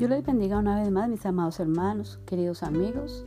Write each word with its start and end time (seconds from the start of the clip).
Dios 0.00 0.08
les 0.08 0.24
bendiga 0.24 0.56
una 0.56 0.80
vez 0.80 0.90
más, 0.90 1.10
mis 1.10 1.26
amados 1.26 1.60
hermanos, 1.60 2.20
queridos 2.24 2.62
amigos. 2.62 3.22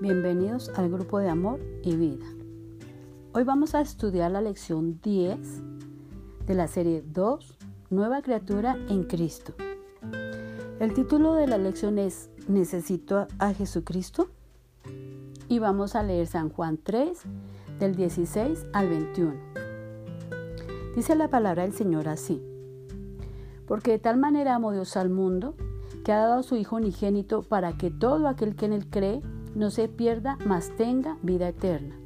Bienvenidos 0.00 0.72
al 0.74 0.90
grupo 0.90 1.20
de 1.20 1.28
amor 1.28 1.60
y 1.84 1.94
vida. 1.94 2.26
Hoy 3.32 3.44
vamos 3.44 3.76
a 3.76 3.80
estudiar 3.80 4.32
la 4.32 4.40
lección 4.40 4.98
10 5.02 5.38
de 6.44 6.54
la 6.56 6.66
serie 6.66 7.04
2, 7.06 7.58
Nueva 7.90 8.22
criatura 8.22 8.76
en 8.88 9.04
Cristo. 9.04 9.54
El 10.80 10.94
título 10.94 11.34
de 11.34 11.46
la 11.46 11.58
lección 11.58 11.96
es 11.96 12.28
¿Necesito 12.48 13.28
a 13.38 13.54
Jesucristo? 13.54 14.28
Y 15.48 15.60
vamos 15.60 15.94
a 15.94 16.02
leer 16.02 16.26
San 16.26 16.50
Juan 16.50 16.76
3, 16.76 17.22
del 17.78 17.94
16 17.94 18.66
al 18.72 18.88
21. 18.88 19.32
Dice 20.96 21.14
la 21.14 21.30
palabra 21.30 21.62
del 21.62 21.72
Señor 21.72 22.08
así. 22.08 22.42
Porque 23.68 23.92
de 23.92 24.00
tal 24.00 24.16
manera 24.16 24.56
amó 24.56 24.72
Dios 24.72 24.96
al 24.96 25.08
mundo, 25.08 25.54
que 26.06 26.12
ha 26.12 26.18
dado 26.18 26.38
a 26.38 26.42
su 26.44 26.54
Hijo 26.54 26.76
unigénito 26.76 27.42
para 27.42 27.72
que 27.72 27.90
todo 27.90 28.28
aquel 28.28 28.54
que 28.54 28.66
en 28.66 28.72
él 28.72 28.86
cree 28.88 29.22
no 29.56 29.70
se 29.70 29.88
pierda, 29.88 30.38
mas 30.46 30.70
tenga 30.76 31.18
vida 31.20 31.48
eterna. 31.48 31.96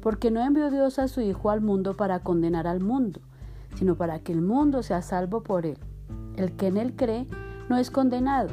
Porque 0.00 0.30
no 0.30 0.40
envió 0.40 0.70
Dios 0.70 0.98
a 0.98 1.06
su 1.06 1.20
Hijo 1.20 1.50
al 1.50 1.60
mundo 1.60 1.98
para 1.98 2.20
condenar 2.20 2.66
al 2.66 2.80
mundo, 2.80 3.20
sino 3.74 3.94
para 3.94 4.20
que 4.20 4.32
el 4.32 4.40
mundo 4.40 4.82
sea 4.82 5.02
salvo 5.02 5.42
por 5.42 5.66
él. 5.66 5.76
El 6.36 6.56
que 6.56 6.68
en 6.68 6.78
él 6.78 6.96
cree 6.96 7.26
no 7.68 7.76
es 7.76 7.90
condenado, 7.90 8.48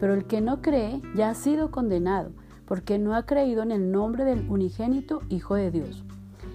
pero 0.00 0.12
el 0.12 0.26
que 0.26 0.42
no 0.42 0.60
cree 0.60 1.00
ya 1.14 1.30
ha 1.30 1.34
sido 1.34 1.70
condenado, 1.70 2.32
porque 2.66 2.98
no 2.98 3.14
ha 3.14 3.24
creído 3.24 3.62
en 3.62 3.70
el 3.70 3.90
nombre 3.90 4.26
del 4.26 4.46
unigénito 4.50 5.22
Hijo 5.30 5.54
de 5.54 5.70
Dios. 5.70 6.04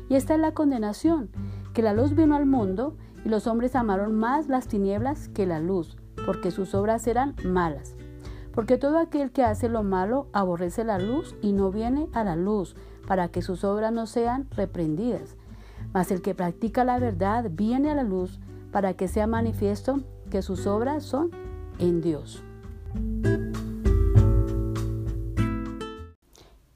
Y 0.08 0.14
esta 0.14 0.36
es 0.36 0.40
la 0.40 0.54
condenación, 0.54 1.32
que 1.74 1.82
la 1.82 1.94
luz 1.94 2.14
vino 2.14 2.36
al 2.36 2.46
mundo 2.46 2.96
y 3.26 3.30
los 3.30 3.48
hombres 3.48 3.76
amaron 3.76 4.14
más 4.14 4.50
las 4.50 4.68
tinieblas 4.68 5.30
que 5.30 5.48
la 5.48 5.60
luz, 5.60 5.98
porque 6.26 6.52
sus 6.52 6.74
obras 6.76 7.08
eran 7.08 7.36
malas. 7.44 7.96
Porque 8.54 8.78
todo 8.78 9.00
aquel 9.00 9.32
que 9.32 9.44
hace 9.44 9.70
lo 9.70 9.84
malo 9.84 10.28
aborrece 10.34 10.84
la 10.84 11.00
luz 11.00 11.36
y 11.42 11.54
no 11.54 11.72
viene 11.72 12.10
a 12.14 12.24
la 12.24 12.36
luz, 12.36 12.76
para 13.08 13.30
que 13.30 13.42
sus 13.42 13.64
obras 13.64 13.92
no 13.94 14.06
sean 14.08 14.48
reprendidas. 14.52 15.36
Mas 15.94 16.12
el 16.12 16.22
que 16.22 16.36
practica 16.36 16.84
la 16.84 17.00
verdad 17.00 17.50
viene 17.52 17.90
a 17.90 17.96
la 17.96 18.04
luz, 18.04 18.40
para 18.72 18.94
que 18.94 19.08
sea 19.08 19.28
manifiesto 19.28 20.02
que 20.30 20.42
sus 20.42 20.68
obras 20.68 21.04
son 21.04 21.32
en 21.80 22.02
Dios. 22.02 22.44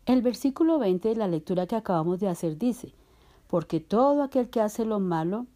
El 0.06 0.22
versículo 0.22 0.78
20 0.78 1.10
de 1.10 1.16
la 1.16 1.28
lectura 1.28 1.68
que 1.68 1.76
acabamos 1.76 2.20
de 2.20 2.28
hacer 2.28 2.58
dice, 2.58 2.94
porque 3.48 3.80
todo 3.80 4.24
aquel 4.24 4.50
que 4.50 4.62
hace 4.62 4.86
lo 4.86 5.00
malo 5.00 5.48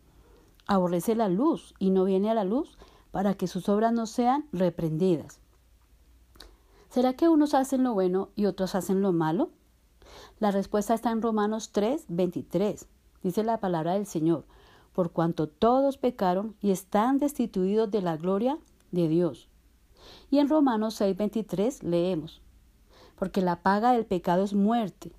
aborrece 0.65 1.15
la 1.15 1.29
luz 1.29 1.73
y 1.79 1.91
no 1.91 2.03
viene 2.03 2.29
a 2.29 2.33
la 2.33 2.43
luz 2.43 2.77
para 3.11 3.33
que 3.33 3.47
sus 3.47 3.69
obras 3.69 3.93
no 3.93 4.05
sean 4.05 4.45
reprendidas. 4.52 5.39
¿Será 6.89 7.13
que 7.13 7.29
unos 7.29 7.53
hacen 7.53 7.83
lo 7.83 7.93
bueno 7.93 8.29
y 8.35 8.45
otros 8.45 8.75
hacen 8.75 9.01
lo 9.01 9.13
malo? 9.13 9.49
La 10.39 10.51
respuesta 10.51 10.93
está 10.93 11.11
en 11.11 11.21
Romanos 11.21 11.71
3, 11.71 12.05
23. 12.07 12.88
Dice 13.21 13.43
la 13.43 13.59
palabra 13.59 13.93
del 13.93 14.05
Señor, 14.05 14.45
por 14.93 15.11
cuanto 15.11 15.47
todos 15.47 15.97
pecaron 15.97 16.55
y 16.61 16.71
están 16.71 17.19
destituidos 17.19 17.91
de 17.91 18.01
la 18.01 18.17
gloria 18.17 18.57
de 18.91 19.07
Dios. 19.07 19.49
Y 20.31 20.39
en 20.39 20.49
Romanos 20.49 20.95
6, 20.95 21.16
23 21.16 21.83
leemos, 21.83 22.41
porque 23.17 23.41
la 23.41 23.61
paga 23.61 23.91
del 23.91 24.05
pecado 24.05 24.44
es 24.44 24.53
muerte, 24.53 25.11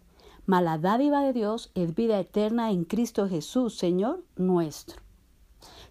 mas 0.46 0.62
la 0.62 0.78
dádiva 0.78 1.22
de 1.22 1.32
Dios 1.32 1.70
es 1.74 1.94
vida 1.94 2.18
eterna 2.18 2.70
en 2.70 2.84
Cristo 2.84 3.28
Jesús, 3.28 3.76
Señor 3.76 4.24
nuestro. 4.36 5.00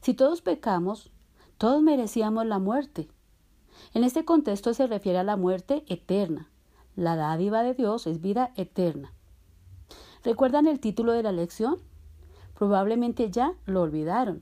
Si 0.02 0.14
todos 0.14 0.42
pecamos, 0.42 1.12
todos 1.60 1.84
merecíamos 1.84 2.46
la 2.46 2.58
muerte. 2.58 3.10
En 3.94 4.06
este 4.06 4.24
contexto 4.24 4.74
se 4.74 4.88
refiere 4.88 5.20
a 5.20 5.26
la 5.26 5.36
muerte 5.36 5.84
eterna. 5.88 6.50
La 6.96 7.18
dádiva 7.18 7.64
de 7.64 7.74
Dios 7.74 8.08
es 8.08 8.22
vida 8.22 8.54
eterna. 8.56 9.14
¿Recuerdan 10.24 10.68
el 10.68 10.80
título 10.80 11.12
de 11.12 11.22
la 11.22 11.34
lección? 11.34 11.76
Probablemente 12.58 13.30
ya 13.30 13.56
lo 13.66 13.82
olvidaron. 13.82 14.42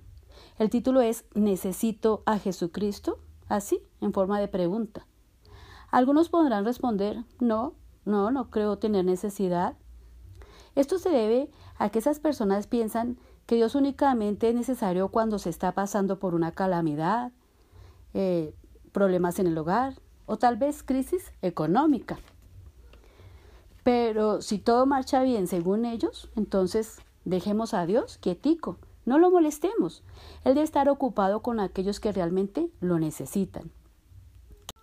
El 0.60 0.70
título 0.70 1.02
es 1.02 1.26
¿Necesito 1.34 2.22
a 2.28 2.38
Jesucristo? 2.38 3.18
Así, 3.48 3.82
en 4.00 4.14
forma 4.14 4.40
de 4.40 4.48
pregunta. 4.48 5.08
Algunos 5.90 6.30
podrán 6.30 6.66
responder 6.66 7.24
no, 7.40 7.74
no, 8.06 8.30
no 8.30 8.52
creo 8.52 8.78
tener 8.78 9.06
necesidad. 9.06 9.76
Esto 10.76 11.00
se 11.00 11.10
debe 11.10 11.50
a 11.80 11.90
que 11.90 11.98
esas 11.98 12.20
personas 12.20 12.68
piensan 12.68 13.18
que 13.48 13.56
Dios 13.56 13.76
únicamente 13.76 14.50
es 14.50 14.56
necesario 14.56 15.08
cuando 15.08 15.40
se 15.40 15.50
está 15.50 15.72
pasando 15.72 16.20
por 16.20 16.36
una 16.36 16.52
calamidad, 16.52 17.32
eh, 18.14 18.54
problemas 18.92 19.40
en 19.40 19.48
el 19.48 19.58
hogar 19.58 19.94
o 20.26 20.38
tal 20.38 20.58
vez 20.58 20.84
crisis 20.84 21.32
económica. 21.42 22.20
Pero 23.84 24.42
si 24.42 24.60
todo 24.60 24.86
marcha 24.86 25.24
bien 25.24 25.48
según 25.48 25.86
ellos, 25.86 26.30
entonces 26.36 27.00
dejemos 27.24 27.74
a 27.74 27.86
Dios 27.86 28.18
quietico, 28.18 28.78
no 29.06 29.18
lo 29.18 29.32
molestemos. 29.32 30.04
Él 30.44 30.54
debe 30.54 30.66
estar 30.66 30.90
ocupado 30.90 31.42
con 31.42 31.62
aquellos 31.62 32.02
que 32.02 32.12
realmente 32.12 32.70
lo 32.82 33.00
necesitan. 33.00 33.72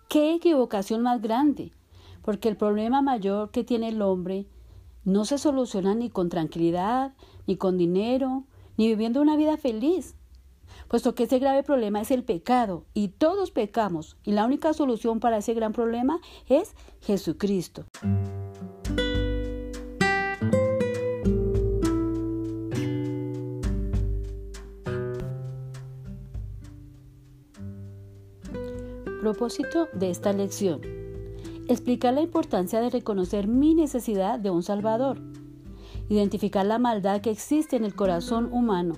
¿Qué 0.09 0.33
equivocación 0.33 1.03
más 1.03 1.21
grande? 1.21 1.71
Porque 2.23 2.49
el 2.49 2.57
problema 2.57 3.03
mayor 3.03 3.51
que 3.51 3.63
tiene 3.63 3.89
el 3.89 4.01
hombre 4.01 4.47
no 5.03 5.25
se 5.25 5.37
soluciona 5.37 5.93
ni 5.93 6.09
con 6.09 6.29
tranquilidad, 6.29 7.13
ni 7.45 7.57
con 7.57 7.77
dinero, 7.77 8.45
ni 8.77 8.87
viviendo 8.87 9.21
una 9.21 9.37
vida 9.37 9.57
feliz, 9.57 10.15
puesto 10.87 11.15
que 11.15 11.23
ese 11.23 11.39
grave 11.39 11.63
problema 11.63 12.01
es 12.01 12.11
el 12.11 12.23
pecado 12.23 12.85
y 12.93 13.09
todos 13.09 13.51
pecamos 13.51 14.17
y 14.23 14.31
la 14.31 14.45
única 14.45 14.73
solución 14.73 15.19
para 15.19 15.37
ese 15.37 15.53
gran 15.53 15.73
problema 15.73 16.19
es 16.47 16.75
Jesucristo. 17.01 17.85
Propósito 29.21 29.87
de 29.93 30.11
esta 30.11 30.33
lección. 30.33 30.81
Explicar 31.67 32.13
la 32.13 32.21
importancia 32.21 32.79
de 32.79 32.91
reconocer 32.91 33.47
mi 33.47 33.73
necesidad 33.73 34.37
de 34.37 34.51
un 34.51 34.61
Salvador 34.61 35.19
identificar 36.09 36.65
la 36.65 36.79
maldad 36.79 37.21
que 37.21 37.31
existe 37.31 37.75
en 37.75 37.83
el 37.83 37.95
corazón 37.95 38.51
humano, 38.51 38.95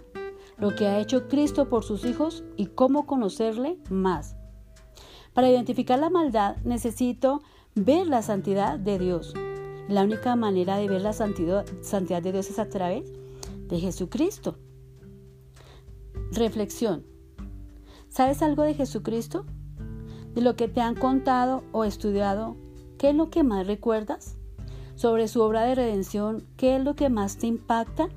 lo 0.58 0.76
que 0.76 0.88
ha 0.88 1.00
hecho 1.00 1.28
Cristo 1.28 1.70
por 1.70 1.84
sus 1.84 2.06
hijos 2.06 2.44
y 2.56 2.68
cómo 2.68 3.06
conocerle 3.06 3.80
más. 3.90 4.36
Para 5.34 5.50
identificar 5.50 6.00
la 6.00 6.10
maldad 6.10 6.58
necesito 6.64 7.42
ver 7.76 8.08
la 8.08 8.22
santidad 8.22 8.80
de 8.80 8.98
Dios. 8.98 9.34
La 9.88 10.04
única 10.04 10.36
manera 10.36 10.78
de 10.78 10.88
ver 10.88 11.02
la 11.02 11.14
santidad, 11.14 11.66
de 11.66 12.32
Dios 12.32 12.50
es 12.50 12.60
a 12.60 12.70
través 12.70 13.14
de 13.68 13.80
Jesucristo. 13.80 14.58
Reflexión. 16.32 17.06
¿Sabes 18.10 18.42
algo 18.42 18.64
de 18.64 18.74
Jesucristo? 18.74 19.46
¿De 20.34 20.42
lo 20.42 20.56
que 20.56 20.68
te 20.68 20.82
han 20.82 20.96
contado 20.96 21.64
o 21.72 21.84
estudiado? 21.84 22.58
¿Qué 22.98 23.10
es 23.10 23.16
lo 23.16 23.30
que 23.30 23.44
más 23.44 23.68
recuerdas? 23.68 24.37
Sobre 24.98 25.28
su 25.28 25.42
obra 25.44 25.62
de 25.62 25.76
redención, 25.76 26.44
¿qué 26.58 26.76
es 26.76 26.84
lo 26.84 26.96
que 26.96 27.10
más 27.10 27.38
te 27.38 27.46
impacta? 27.46 28.10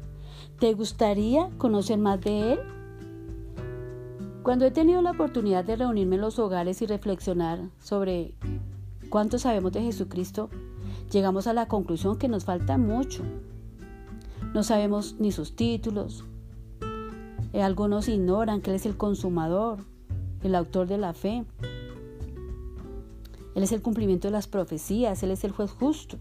¿Te 0.59 0.73
gustaría 0.73 1.51
conocer 1.59 1.99
más 1.99 2.23
de 2.23 2.55
él? 2.55 2.61
Cuando 4.43 4.65
he 4.65 4.71
tenido 4.71 5.03
la 5.03 5.11
oportunidad 5.11 5.63
de 5.63 5.77
reunirme 5.77 6.15
en 6.15 6.23
los 6.23 6.39
hogares 6.39 6.81
y 6.81 6.87
reflexionar 6.87 7.61
sobre 7.81 8.35
cuánto 9.11 9.39
sabemos 9.39 9.73
de 9.73 9.83
Jesucristo, 9.83 10.49
llegamos 11.13 11.47
a 11.47 11.53
la 11.53 11.69
conclusión 11.69 12.17
que 12.17 12.29
nos 12.29 12.47
falta 12.47 12.79
mucho. 12.79 13.23
No 14.55 14.63
sabemos 14.63 15.17
ni 15.19 15.33
sus 15.33 15.55
títulos. 15.55 16.25
Eh, 17.53 17.63
algunos 17.63 18.09
ignoran 18.09 18.63
que 18.63 18.71
Él 18.71 18.77
es 18.77 18.87
el 18.87 18.97
consumador, 18.97 19.81
el 20.43 20.55
autor 20.55 20.87
de 20.87 20.97
la 20.97 21.13
fe. 21.13 21.45
Él 23.55 23.63
es 23.63 23.73
el 23.73 23.83
cumplimiento 23.83 24.29
de 24.29 24.33
las 24.33 24.49
profecías, 24.49 25.23
Él 25.23 25.33
es 25.33 25.45
el 25.45 25.51
juez 25.51 25.71
justo. 25.73 26.19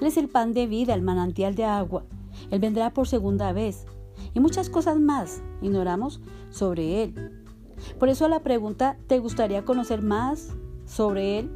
Él 0.00 0.06
es 0.06 0.16
el 0.16 0.28
pan 0.28 0.52
de 0.52 0.66
vida, 0.66 0.94
el 0.94 1.02
manantial 1.02 1.54
de 1.54 1.64
agua. 1.64 2.04
Él 2.50 2.60
vendrá 2.60 2.92
por 2.92 3.08
segunda 3.08 3.52
vez. 3.52 3.86
Y 4.34 4.40
muchas 4.40 4.70
cosas 4.70 4.98
más 4.98 5.42
ignoramos 5.62 6.20
sobre 6.50 7.02
Él. 7.02 7.44
Por 7.98 8.08
eso 8.08 8.24
a 8.24 8.28
la 8.28 8.42
pregunta, 8.42 8.98
¿te 9.06 9.18
gustaría 9.18 9.64
conocer 9.64 10.02
más 10.02 10.54
sobre 10.84 11.38
Él? 11.38 11.50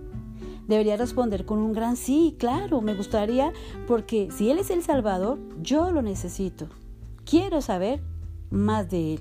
Debería 0.69 0.97
responder 0.97 1.45
con 1.45 1.59
un 1.59 1.73
gran 1.73 1.97
sí, 1.97 2.37
claro, 2.39 2.81
me 2.81 2.95
gustaría, 2.95 3.53
porque 3.87 4.29
si 4.31 4.51
Él 4.51 4.59
es 4.59 4.71
el 4.71 4.83
Salvador, 4.83 5.39
yo 5.61 5.91
lo 5.91 6.03
necesito. 6.03 6.69
Quiero 7.25 7.61
saber 7.61 8.01
más 8.51 8.89
de 8.89 9.15
Él. 9.15 9.21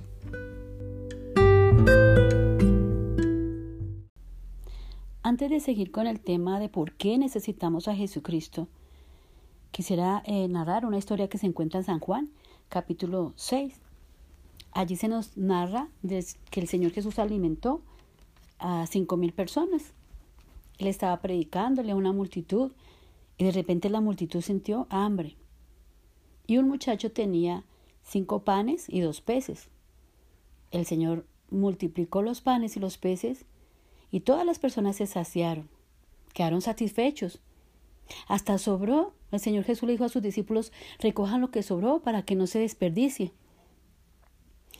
Antes 5.24 5.50
de 5.50 5.60
seguir 5.60 5.92
con 5.92 6.08
el 6.08 6.20
tema 6.20 6.60
de 6.60 6.70
por 6.70 6.94
qué 6.94 7.18
necesitamos 7.18 7.88
a 7.88 7.96
Jesucristo, 7.96 8.68
Quisiera 9.71 10.21
eh, 10.25 10.50
narrar 10.50 10.85
una 10.85 10.97
historia 10.97 11.29
que 11.29 11.38
se 11.38 11.47
encuentra 11.47 11.79
en 11.79 11.85
San 11.85 12.00
Juan, 12.01 12.29
capítulo 12.68 13.31
6. 13.38 13.79
Allí 14.73 14.97
se 14.97 15.07
nos 15.07 15.38
narra 15.38 15.88
que 16.50 16.59
el 16.59 16.68
Señor 16.68 16.91
Jesús 16.91 17.19
alimentó 17.19 17.81
a 18.59 18.85
cinco 18.88 19.15
mil 19.15 19.31
personas. 19.31 19.94
Él 20.77 20.88
estaba 20.88 21.21
predicándole 21.21 21.94
a 21.94 21.95
una 21.95 22.12
multitud 22.12 22.73
y 23.38 23.45
de 23.45 23.51
repente 23.51 23.89
la 23.89 24.01
multitud 24.01 24.41
sintió 24.41 24.88
hambre. 24.89 25.38
Y 26.47 26.57
un 26.57 26.68
muchacho 26.68 27.12
tenía 27.12 27.63
cinco 28.03 28.44
panes 28.44 28.88
y 28.89 29.00
dos 29.00 29.21
peces. 29.21 29.69
El 30.71 30.85
Señor 30.85 31.25
multiplicó 31.50 32.21
los 32.21 32.41
panes 32.41 32.75
y 32.75 32.81
los 32.81 32.97
peces 32.97 33.45
y 34.12 34.19
todas 34.19 34.45
las 34.45 34.59
personas 34.59 34.97
se 34.97 35.07
saciaron, 35.07 35.69
quedaron 36.33 36.62
satisfechos. 36.62 37.39
Hasta 38.27 38.57
sobró. 38.57 39.13
El 39.31 39.39
Señor 39.39 39.63
Jesús 39.63 39.88
le 39.88 39.94
dijo 39.94 40.04
a 40.04 40.10
sus 40.10 40.22
discípulos, 40.22 40.72
recojan 41.00 41.42
lo 41.42 41.51
que 41.51 41.63
sobró 41.63 42.01
para 42.01 42.24
que 42.24 42.36
no 42.36 42.48
se 42.48 42.60
desperdicie. 42.60 43.31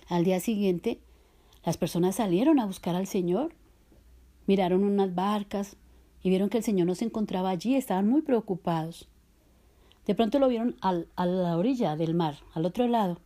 Al 0.08 0.24
día 0.26 0.40
siguiente, 0.40 1.00
las 1.64 1.78
personas 1.78 2.16
salieron 2.16 2.60
a 2.60 2.66
buscar 2.66 2.96
al 2.96 3.08
Señor, 3.08 3.54
miraron 4.48 4.84
unas 4.84 5.16
barcas 5.16 5.78
y 6.22 6.30
vieron 6.30 6.50
que 6.50 6.58
el 6.58 6.64
Señor 6.64 6.88
no 6.88 6.96
se 6.96 7.06
encontraba 7.06 7.50
allí, 7.50 7.76
estaban 7.76 8.08
muy 8.08 8.22
preocupados. 8.22 9.08
De 10.06 10.16
pronto 10.16 10.40
lo 10.40 10.48
vieron 10.48 10.76
al, 10.82 11.08
a 11.16 11.26
la 11.26 11.58
orilla 11.58 11.96
del 11.96 12.14
mar, 12.14 12.38
al 12.54 12.66
otro 12.66 12.88
lado. 12.88 13.20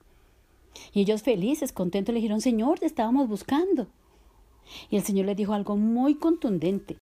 Y 0.93 1.01
ellos 1.01 1.23
felices, 1.23 1.71
contentos, 1.71 2.13
le 2.13 2.19
dijeron, 2.19 2.41
Señor, 2.41 2.79
te 2.79 2.85
estábamos 2.85 3.27
buscando. 3.27 3.87
Y 4.89 4.97
el 4.97 5.03
Señor 5.03 5.25
les 5.25 5.37
dijo 5.37 5.53
algo 5.53 5.77
muy 5.77 6.15
contundente. 6.15 6.97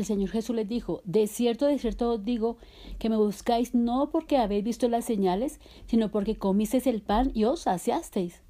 El 0.00 0.06
Señor 0.06 0.30
Jesús 0.30 0.56
les 0.56 0.66
dijo, 0.66 1.02
de 1.04 1.26
cierto, 1.26 1.66
de 1.66 1.78
cierto 1.78 2.12
os 2.12 2.24
digo, 2.24 2.56
que 2.98 3.10
me 3.10 3.18
buscáis 3.18 3.74
no 3.74 4.08
porque 4.08 4.38
habéis 4.38 4.64
visto 4.64 4.88
las 4.88 5.04
señales, 5.04 5.60
sino 5.84 6.10
porque 6.10 6.38
comisteis 6.38 6.86
el 6.86 7.02
pan 7.02 7.32
y 7.34 7.44
os 7.44 7.60
saciasteis. 7.60 8.40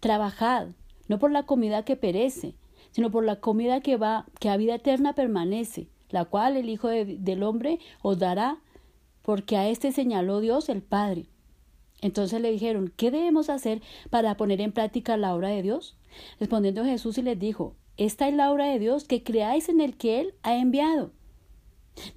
Trabajad, 0.00 0.68
no 1.06 1.18
por 1.18 1.30
la 1.30 1.42
comida 1.42 1.84
que 1.84 1.96
perece, 1.96 2.54
sino 2.92 3.10
por 3.10 3.24
la 3.24 3.40
comida 3.40 3.82
que 3.82 3.98
va, 3.98 4.24
que 4.40 4.48
a 4.48 4.56
vida 4.56 4.76
eterna 4.76 5.14
permanece, 5.14 5.88
la 6.08 6.24
cual 6.24 6.56
el 6.56 6.70
Hijo 6.70 6.88
del 6.88 7.42
Hombre 7.42 7.78
os 8.00 8.18
dará, 8.18 8.62
porque 9.20 9.58
a 9.58 9.68
éste 9.68 9.92
señaló 9.92 10.40
Dios 10.40 10.70
el 10.70 10.80
Padre. 10.80 11.26
Entonces 12.00 12.40
le 12.40 12.50
dijeron, 12.50 12.90
¿qué 12.96 13.10
debemos 13.10 13.50
hacer 13.50 13.82
para 14.08 14.38
poner 14.38 14.62
en 14.62 14.72
práctica 14.72 15.18
la 15.18 15.34
obra 15.34 15.50
de 15.50 15.60
Dios? 15.60 15.94
Respondiendo 16.40 16.86
Jesús 16.86 17.18
y 17.18 17.22
les 17.22 17.38
dijo, 17.38 17.74
esta 17.96 18.28
es 18.28 18.34
la 18.34 18.52
obra 18.52 18.66
de 18.66 18.78
Dios, 18.78 19.04
que 19.04 19.22
creáis 19.22 19.68
en 19.68 19.80
el 19.80 19.96
que 19.96 20.20
Él 20.20 20.34
ha 20.42 20.56
enviado. 20.56 21.12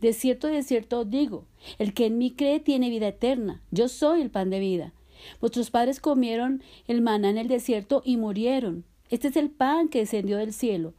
De 0.01 0.11
cierto, 0.13 0.47
de 0.47 0.61
cierto 0.63 1.01
os 1.01 1.09
digo, 1.09 1.45
el 1.77 1.93
que 1.93 2.07
en 2.07 2.17
mí 2.17 2.31
cree 2.31 2.59
tiene 2.59 2.89
vida 2.89 3.07
eterna. 3.07 3.61
Yo 3.71 3.87
soy 3.87 4.21
el 4.21 4.29
pan 4.29 4.49
de 4.49 4.59
vida. 4.59 4.93
Vuestros 5.39 5.71
padres 5.71 5.99
comieron 5.99 6.63
el 6.87 7.01
maná 7.01 7.29
en 7.29 7.37
el 7.37 7.47
desierto 7.47 8.01
y 8.03 8.17
murieron. 8.17 8.85
Este 9.09 9.29
es 9.29 9.37
el 9.37 9.49
pan 9.49 9.89
que 9.89 9.99
descendió 9.99 10.37
del 10.37 10.53
cielo, 10.53 10.93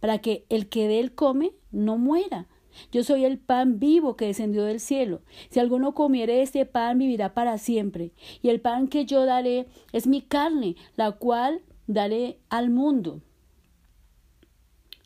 para 0.00 0.18
que 0.18 0.44
el 0.48 0.68
que 0.68 0.88
de 0.88 1.00
él 1.00 1.14
come 1.14 1.52
no 1.70 1.98
muera. 1.98 2.48
Yo 2.90 3.04
soy 3.04 3.24
el 3.24 3.38
pan 3.38 3.78
vivo 3.78 4.16
que 4.16 4.26
descendió 4.26 4.64
del 4.64 4.80
cielo. 4.80 5.22
Si 5.50 5.60
alguno 5.60 5.94
comiere 5.94 6.42
este 6.42 6.66
pan, 6.66 6.98
vivirá 6.98 7.32
para 7.32 7.58
siempre. 7.58 8.12
Y 8.42 8.48
el 8.48 8.60
pan 8.60 8.88
que 8.88 9.04
yo 9.04 9.24
daré 9.26 9.66
es 9.92 10.06
mi 10.06 10.22
carne, 10.22 10.74
la 10.96 11.12
cual 11.12 11.62
daré 11.86 12.38
al 12.48 12.70
mundo. 12.70 13.20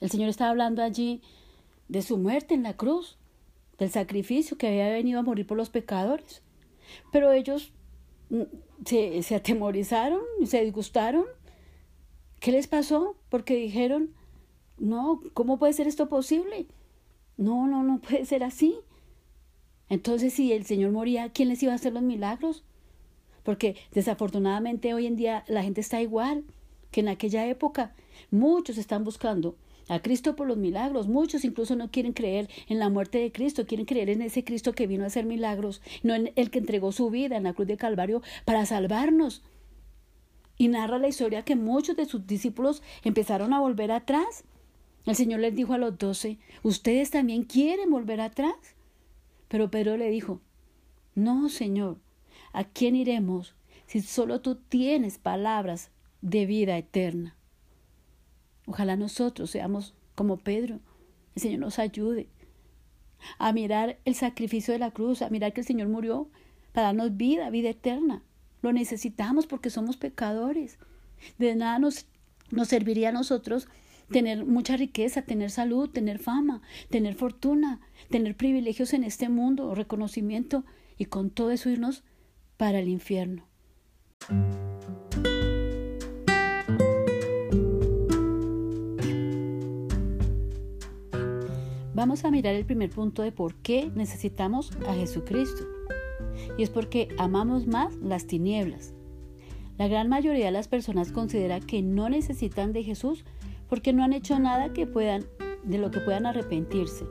El 0.01 0.11
Señor 0.11 0.29
estaba 0.29 0.51
hablando 0.51 0.83
allí 0.83 1.23
de 1.89 2.03
su 2.03 2.19
muerte 2.19 2.55
en 2.55 2.63
la 2.63 2.77
cruz, 2.77 3.19
del 3.79 3.91
sacrificio 3.91 4.59
que 4.59 4.69
había 4.69 4.89
venido 4.91 5.21
a 5.21 5.23
morir 5.23 5.47
por 5.47 5.57
los 5.57 5.71
pecadores. 5.71 6.43
Pero 7.13 7.33
ellos 7.33 7.73
mm, 8.31 8.43
se, 8.85 9.23
se 9.23 9.35
atemorizaron, 9.35 10.21
se 10.45 10.65
disgustaron 10.65 11.25
¿Qué 12.41 12.53
les 12.53 12.69
pasó? 12.69 13.17
Porque 13.31 13.57
dijeron, 13.57 14.11
no, 14.79 15.21
¿cómo 15.35 15.59
puede 15.59 15.73
ser 15.73 15.89
esto 15.89 16.09
posible? 16.09 16.67
No, 17.37 17.67
no, 17.67 17.83
no 17.83 17.99
puede 17.99 18.25
ser 18.27 18.45
así. 18.45 18.77
Entonces, 19.89 20.35
si 20.35 20.53
el 20.53 20.65
Señor 20.65 20.93
moría, 20.93 21.31
¿quién 21.31 21.49
les 21.49 21.63
iba 21.63 21.73
a 21.73 21.77
hacer 21.77 21.93
los 21.93 22.03
milagros? 22.03 22.65
Porque 23.43 23.77
desafortunadamente 23.93 24.95
hoy 24.95 25.07
en 25.07 25.17
día 25.17 25.45
la 25.49 25.63
gente 25.63 25.81
está 25.81 26.01
igual 26.01 26.45
que 26.91 27.01
en 27.01 27.09
aquella 27.09 27.47
época. 27.47 27.95
Muchos 28.31 28.79
están 28.79 29.05
buscando 29.05 29.57
a 29.89 30.01
Cristo 30.01 30.37
por 30.37 30.47
los 30.47 30.57
milagros. 30.57 31.09
Muchos 31.09 31.45
incluso 31.45 31.77
no 31.77 31.91
quieren 31.91 32.13
creer 32.13 32.49
en 32.69 32.79
la 32.79 32.89
muerte 32.89 33.19
de 33.19 33.33
Cristo, 33.33 33.67
quieren 33.67 33.87
creer 33.87 34.11
en 34.11 34.23
ese 34.23 34.45
Cristo 34.45 34.73
que 34.73 34.87
vino 34.87 35.05
a 35.05 35.09
hacer 35.09 35.25
milagros, 35.25 35.83
no 36.03 36.15
en 36.15 36.33
el 36.37 36.51
que 36.51 36.59
entregó 36.59 36.93
su 36.93 37.11
vida 37.11 37.37
en 37.37 37.45
la 37.45 37.55
cruz 37.55 37.69
de 37.69 37.77
Calvario 37.77 38.23
para 38.45 38.67
salvarnos 38.67 39.43
y 40.59 40.69
narra 40.69 40.99
la 40.99 41.09
historia 41.09 41.45
que 41.45 41.57
muchos 41.57 41.97
de 41.97 42.05
sus 42.05 42.27
discípulos 42.27 42.83
empezaron 43.05 43.55
a 43.55 43.61
volver 43.61 43.93
atrás. 43.93 44.45
El 45.07 45.15
Señor 45.15 45.41
les 45.41 45.55
dijo 45.55 45.73
a 45.73 45.79
los 45.79 45.97
doce, 45.97 46.39
¿ustedes 46.63 47.11
también 47.11 47.45
quieren 47.45 47.91
volver 47.91 48.21
atrás? 48.21 48.55
Pero 49.47 49.71
Pedro 49.71 49.97
le 49.97 50.11
dijo, 50.11 50.43
no, 51.15 51.49
Señor, 51.49 51.99
¿a 52.53 52.65
quién 52.65 52.97
iremos 52.97 53.55
si 53.87 54.03
solo 54.03 54.41
tú 54.41 54.57
tienes 54.57 55.17
palabras 55.17 55.91
de 56.21 56.45
vida 56.45 56.77
eterna? 56.77 57.38
Ojalá 58.69 58.97
nosotros 58.97 59.51
seamos 59.51 59.95
como 60.15 60.37
Pedro. 60.37 60.81
El 61.35 61.43
Señor 61.43 61.61
nos 61.61 61.79
ayude 61.79 62.29
a 63.39 63.53
mirar 63.53 63.99
el 64.05 64.15
sacrificio 64.15 64.73
de 64.73 64.79
la 64.79 64.91
cruz, 64.91 65.23
a 65.23 65.31
mirar 65.31 65.55
que 65.55 65.63
el 65.63 65.67
Señor 65.67 65.89
murió 65.89 66.29
para 66.73 66.89
darnos 66.89 67.17
vida, 67.17 67.49
vida 67.49 67.71
eterna. 67.71 68.23
Lo 68.61 68.73
necesitamos 68.73 69.47
porque 69.47 69.71
somos 69.71 69.97
pecadores. 69.97 70.79
De 71.39 71.55
nada 71.57 71.79
nos, 71.79 72.07
nos 72.51 72.69
serviría 72.69 73.09
a 73.09 73.13
nosotros 73.13 73.69
tener 74.11 74.45
mucha 74.45 74.77
riqueza, 74.77 75.23
tener 75.23 75.51
salud, 75.51 75.89
tener 75.89 76.19
fama, 76.19 76.61
tener 76.91 77.15
fortuna, 77.15 77.81
tener 78.11 78.37
privilegios 78.37 78.93
en 78.93 79.03
este 79.03 79.31
mundo, 79.31 79.75
reconocimiento 79.75 80.65
y 80.99 81.07
con 81.07 81.31
todo 81.31 81.53
eso 81.53 81.71
irnos 81.71 82.05
para 82.59 82.81
el 82.81 82.89
infierno. 82.89 83.47
Vamos 91.99 92.25
a 92.25 92.31
mirar 92.31 92.55
el 92.55 92.65
primer 92.65 92.91
punto 92.91 93.23
de 93.23 93.33
por 93.33 93.57
qué 93.57 93.91
necesitamos 93.93 94.71
a 94.87 94.95
Jesucristo 94.95 95.65
y 96.57 96.63
es 96.63 96.71
porque 96.71 97.09
amamos 97.19 97.67
más 97.67 97.97
las 97.97 98.29
tinieblas. 98.29 98.95
La 99.79 99.89
gran 99.89 100.09
mayoría 100.09 100.45
de 100.45 100.53
las 100.53 100.69
personas 100.69 101.11
considera 101.11 101.59
que 101.59 101.83
no 101.83 102.09
necesitan 102.09 102.73
de 102.73 102.85
Jesús 102.85 103.25
porque 103.69 103.93
no 103.93 104.05
han 104.05 104.13
hecho 104.13 104.39
nada 104.39 104.73
que 104.73 104.87
puedan, 104.87 105.25
de 105.65 105.79
lo 105.79 105.91
que 105.91 105.99
puedan 105.99 106.27
arrepentirse. 106.27 107.05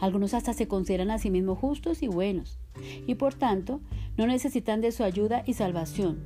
Algunos 0.00 0.32
hasta 0.32 0.54
se 0.54 0.68
consideran 0.68 1.10
a 1.10 1.18
sí 1.18 1.30
mismos 1.30 1.58
justos 1.58 2.02
y 2.02 2.08
buenos, 2.08 2.58
y 3.06 3.16
por 3.16 3.34
tanto 3.34 3.82
no 4.16 4.26
necesitan 4.26 4.80
de 4.80 4.90
su 4.90 5.04
ayuda 5.04 5.42
y 5.44 5.52
salvación. 5.52 6.18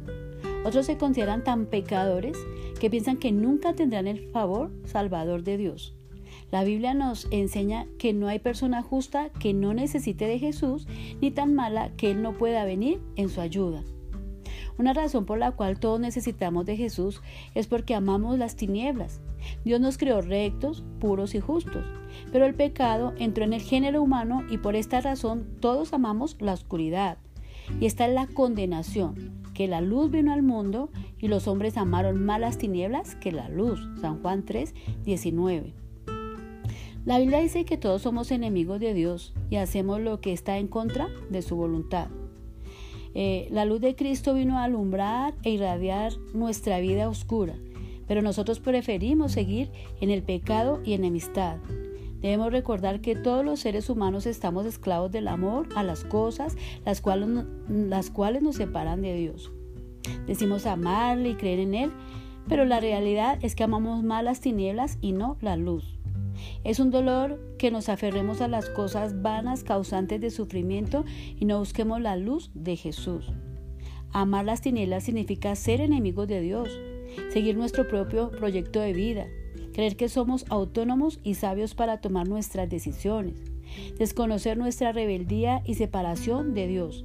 Otros 0.65 0.87
se 0.87 0.99
consideran 0.99 1.43
tan 1.43 1.67
pecadores 1.67 2.39
que 2.79 2.91
piensan 2.91 3.17
que 3.17 3.33
nunca 3.33 3.73
tendrán 3.73 4.07
el 4.07 4.31
favor 4.31 4.71
salvador 4.85 5.43
de 5.43 5.57
Dios. 5.57 5.97
La 6.53 6.65
Biblia 6.65 6.93
nos 6.93 7.29
enseña 7.31 7.87
que 7.99 8.13
no 8.13 8.29
hay 8.29 8.39
persona 8.39 8.83
justa 8.83 9.31
que 9.31 9.55
no 9.55 9.73
necesite 9.73 10.27
de 10.27 10.39
Jesús, 10.39 10.87
ni 11.23 11.31
tan 11.31 11.55
mala 11.55 11.91
que 11.97 12.11
Él 12.11 12.21
no 12.21 12.35
pueda 12.35 12.67
venir 12.67 13.01
en 13.17 13.31
su 13.31 13.41
ayuda. 13.41 13.83
Una 14.77 14.93
razón 14.93 15.25
por 15.25 15.39
la 15.39 15.53
cual 15.53 15.81
todos 15.81 15.99
necesitamos 15.99 16.67
de 16.67 16.77
Jesús 16.77 17.23
es 17.55 17.69
porque 17.69 17.95
amamos 17.95 18.39
las 18.39 18.55
tinieblas. 18.55 19.23
Dios 19.65 19.81
nos 19.81 19.97
creó 19.97 20.21
rectos, 20.21 20.85
puros 21.01 21.35
y 21.35 21.41
justos, 21.41 21.87
pero 22.33 22.45
el 22.45 22.55
pecado 22.55 23.15
entró 23.17 23.45
en 23.45 23.55
el 23.55 23.63
género 23.63 24.03
humano 24.03 24.45
y 24.51 24.59
por 24.59 24.77
esta 24.77 25.01
razón 25.01 25.49
todos 25.61 25.95
amamos 25.95 26.37
la 26.39 26.53
oscuridad. 26.53 27.17
Y 27.81 27.87
esta 27.87 28.07
es 28.07 28.13
la 28.13 28.27
condenación, 28.27 29.41
que 29.55 29.69
la 29.69 29.81
luz 29.81 30.11
vino 30.11 30.35
al 30.35 30.43
mundo 30.43 30.91
y 31.19 31.29
los 31.29 31.49
hombres 31.49 31.79
amaron 31.79 32.23
más 32.23 32.41
las 32.41 32.59
tinieblas 32.59 33.15
que 33.15 33.33
la 33.33 33.49
luz. 33.49 33.81
San 34.03 34.21
Juan 34.21 34.45
3, 34.45 34.75
19. 35.03 35.82
La 37.05 37.19
Biblia 37.19 37.41
dice 37.41 37.65
que 37.65 37.77
todos 37.77 38.03
somos 38.03 38.31
enemigos 38.31 38.79
de 38.79 38.95
Dios 38.95 39.35
y 39.51 39.57
hacemos 39.57 40.01
lo 40.01 40.21
que 40.21 40.33
está 40.33 40.59
en 40.59 40.69
contra 40.69 41.09
de 41.31 41.43
su 41.43 41.57
voluntad. 41.57 42.07
Eh, 43.15 43.49
la 43.51 43.65
luz 43.65 43.81
de 43.81 43.97
Cristo 43.97 44.35
vino 44.35 44.57
a 44.57 44.65
alumbrar 44.65 45.35
e 45.43 45.51
irradiar 45.51 46.13
nuestra 46.33 46.79
vida 46.79 47.09
oscura, 47.09 47.57
pero 48.07 48.23
nosotros 48.23 48.61
preferimos 48.61 49.33
seguir 49.33 49.69
en 50.01 50.11
el 50.11 50.23
pecado 50.23 50.81
y 50.85 50.93
enemistad. 50.93 51.59
Debemos 52.21 52.53
recordar 52.53 53.01
que 53.01 53.17
todos 53.17 53.45
los 53.45 53.59
seres 53.59 53.91
humanos 53.91 54.27
estamos 54.27 54.65
esclavos 54.65 55.11
del 55.11 55.27
amor 55.27 55.69
a 55.75 55.83
las 55.83 56.05
cosas, 56.05 56.57
las 56.85 57.01
cuales, 57.01 57.29
las 57.69 58.11
cuales 58.11 58.43
nos 58.43 58.55
separan 58.55 59.03
de 59.03 59.15
Dios. 59.15 59.51
Decimos 60.29 60.67
amarle 60.67 61.31
y 61.31 61.35
creer 61.35 61.59
en 61.59 61.75
Él, 61.75 61.91
pero 62.49 62.65
la 62.65 62.79
realidad 62.79 63.41
es 63.43 63.57
que 63.57 63.65
amamos 63.65 64.05
más 64.05 64.23
las 64.23 64.41
tinieblas 64.41 64.99
y 65.01 65.11
no 65.11 65.37
la 65.41 65.57
luz. 65.57 65.92
Es 66.65 66.81
un 66.81 66.91
dolor 66.91 67.41
que 67.59 67.71
nos 67.71 67.89
aferremos 67.89 68.41
a 68.41 68.49
las 68.49 68.69
cosas 68.71 69.23
vanas 69.23 69.65
causantes 69.65 70.21
de 70.21 70.31
sufrimiento 70.31 71.05
y 71.37 71.45
no 71.45 71.59
busquemos 71.59 72.01
la 72.01 72.17
luz 72.17 72.51
de 72.55 72.77
Jesús. 72.77 73.33
Amar 74.13 74.45
las 74.45 74.61
tinieblas 74.61 75.05
significa 75.05 75.55
ser 75.57 75.81
enemigos 75.81 76.29
de 76.29 76.41
Dios, 76.41 76.69
seguir 77.33 77.57
nuestro 77.57 77.89
propio 77.89 78.31
proyecto 78.31 78.81
de 78.81 78.93
vida, 78.93 79.27
creer 79.73 79.97
que 79.97 80.09
somos 80.09 80.45
autónomos 80.51 81.19
y 81.23 81.35
sabios 81.35 81.75
para 81.75 82.01
tomar 82.01 82.29
nuestras 82.29 82.69
decisiones, 82.69 83.35
desconocer 83.99 84.59
nuestra 84.59 84.93
rebeldía 84.93 85.63
y 85.65 85.75
separación 85.75 86.53
de 86.53 86.67
Dios, 86.67 87.05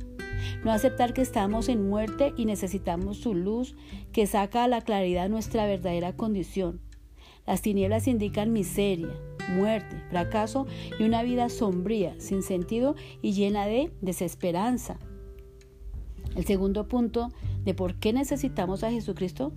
no 0.64 0.72
aceptar 0.72 1.14
que 1.14 1.22
estamos 1.22 1.70
en 1.70 1.88
muerte 1.88 2.34
y 2.38 2.46
necesitamos 2.46 3.18
su 3.18 3.34
luz 3.34 3.76
que 4.12 4.28
saca 4.28 4.64
a 4.64 4.68
la 4.68 4.82
claridad 4.82 5.30
nuestra 5.30 5.66
verdadera 5.66 6.14
condición. 6.16 6.82
Las 7.48 7.62
tinieblas 7.62 8.08
indican 8.08 8.52
miseria, 8.52 9.10
muerte, 9.56 10.04
fracaso 10.10 10.68
y 11.00 11.04
una 11.04 11.24
vida 11.24 11.48
sombría, 11.48 12.14
sin 12.20 12.44
sentido 12.44 12.96
y 13.22 13.32
llena 13.32 13.66
de 13.66 13.92
desesperanza. 14.02 15.00
El 16.36 16.46
segundo 16.46 16.88
punto 16.90 17.30
de 17.64 17.74
por 17.74 17.96
qué 17.96 18.12
necesitamos 18.12 18.84
a 18.84 18.92
Jesucristo 18.92 19.54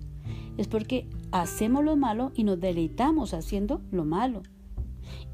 es 0.57 0.67
porque 0.67 1.07
hacemos 1.31 1.83
lo 1.83 1.97
malo 1.97 2.31
y 2.33 2.45
nos 2.45 2.59
deleitamos 2.59 3.33
haciendo 3.33 3.81
lo 3.91 4.05
malo. 4.05 4.41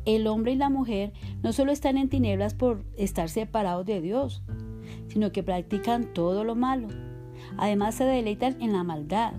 El 0.06 0.26
hombre 0.26 0.54
y 0.54 0.56
la 0.56 0.70
mujer 0.70 1.14
no 1.44 1.54
solo 1.54 1.72
están 1.72 1.98
en 1.98 2.10
tinieblas 2.10 2.56
por 2.56 2.84
estar 2.98 3.30
separados 3.30 3.86
de 3.86 4.02
Dios, 4.02 4.42
sino 5.10 5.32
que 5.32 5.44
practican 5.44 6.12
todo 6.14 6.44
lo 6.44 6.56
malo. 6.56 6.88
Además 7.58 7.96
se 7.96 8.04
deleitan 8.04 8.60
en 8.62 8.74
la 8.74 8.84
maldad, 8.84 9.34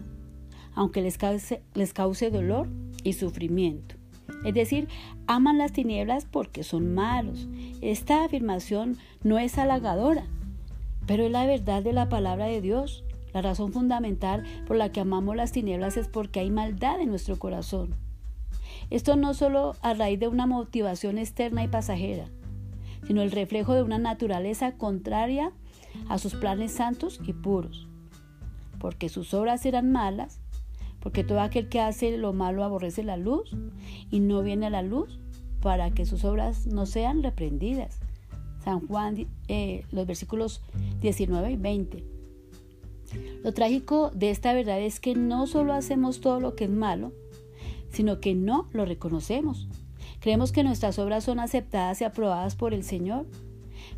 aunque 0.75 1.03
les 1.03 1.19
cause, 1.19 1.63
les 1.75 1.93
cause 1.93 2.31
dolor 2.31 2.69
y 3.05 3.15
sufrimiento. 3.15 3.97
Es 4.45 4.55
decir, 4.55 4.89
aman 5.27 5.59
las 5.59 5.73
tinieblas 5.73 6.27
porque 6.27 6.63
son 6.63 6.95
malos. 6.95 7.49
Esta 7.81 8.25
afirmación 8.25 8.97
no 9.23 9.39
es 9.39 9.59
halagadora, 9.59 10.27
pero 11.07 11.25
es 11.25 11.33
la 11.33 11.47
verdad 11.47 11.83
de 11.83 11.93
la 11.93 12.09
palabra 12.09 12.47
de 12.47 12.61
Dios. 12.61 13.05
La 13.33 13.43
razón 13.43 13.73
fundamental 13.73 14.45
por 14.67 14.77
la 14.77 14.91
que 14.91 15.01
amamos 15.01 15.37
las 15.37 15.53
tinieblas 15.53 15.97
es 15.97 16.09
porque 16.09 16.41
hay 16.41 16.51
maldad 16.51 17.01
en 17.01 17.11
nuestro 17.11 17.39
corazón. 17.39 17.95
Esto 18.91 19.17
no 19.17 19.35
solo 19.35 19.77
a 19.83 19.95
raíz 19.95 20.19
de 20.19 20.29
una 20.29 20.47
motivación 20.47 21.19
externa 21.19 21.63
y 21.63 21.69
pasajera, 21.69 22.27
sino 23.07 23.23
el 23.23 23.31
reflejo 23.31 23.75
de 23.75 23.83
una 23.83 23.99
naturaleza 23.99 24.73
contraria 24.73 25.53
a 26.09 26.19
sus 26.19 26.35
planes 26.35 26.73
santos 26.73 27.21
y 27.27 27.33
puros. 27.33 27.87
Porque 28.79 29.09
sus 29.09 29.35
obras 29.35 29.67
eran 29.67 29.93
malas, 29.93 30.41
porque 31.01 31.25
todo 31.25 31.41
aquel 31.41 31.69
que 31.69 31.81
hace 31.81 32.17
lo 32.17 32.33
malo 32.33 32.65
aborrece 32.65 33.03
la 33.03 33.17
luz 33.17 33.57
y 34.11 34.21
no 34.21 34.43
viene 34.43 34.67
a 34.67 34.71
la 34.71 34.83
luz 34.83 35.19
para 35.61 35.91
que 35.91 36.07
sus 36.07 36.25
obras 36.25 36.67
no 36.67 36.87
sean 36.87 37.23
reprendidas. 37.23 38.01
San 38.65 38.87
Juan, 38.87 39.27
eh, 39.49 39.85
los 39.93 40.07
versículos 40.07 40.63
19 41.01 41.53
y 41.53 41.57
20. 41.57 42.05
Lo 43.43 43.55
trágico 43.55 44.11
de 44.15 44.31
esta 44.31 44.53
verdad 44.53 44.81
es 44.81 45.01
que 45.01 45.15
no 45.15 45.47
solo 45.47 45.73
hacemos 45.73 46.21
todo 46.21 46.41
lo 46.41 46.55
que 46.55 46.65
es 46.65 46.71
malo, 46.71 47.13
sino 47.91 48.21
que 48.21 48.35
no 48.35 48.69
lo 48.73 48.85
reconocemos. 48.85 49.69
Creemos 50.21 50.53
que 50.53 50.65
nuestras 50.65 50.99
obras 50.99 51.25
son 51.25 51.41
aceptadas 51.41 52.01
y 52.01 52.05
aprobadas 52.05 52.57
por 52.57 52.75
el 52.75 52.83
Señor, 52.83 53.27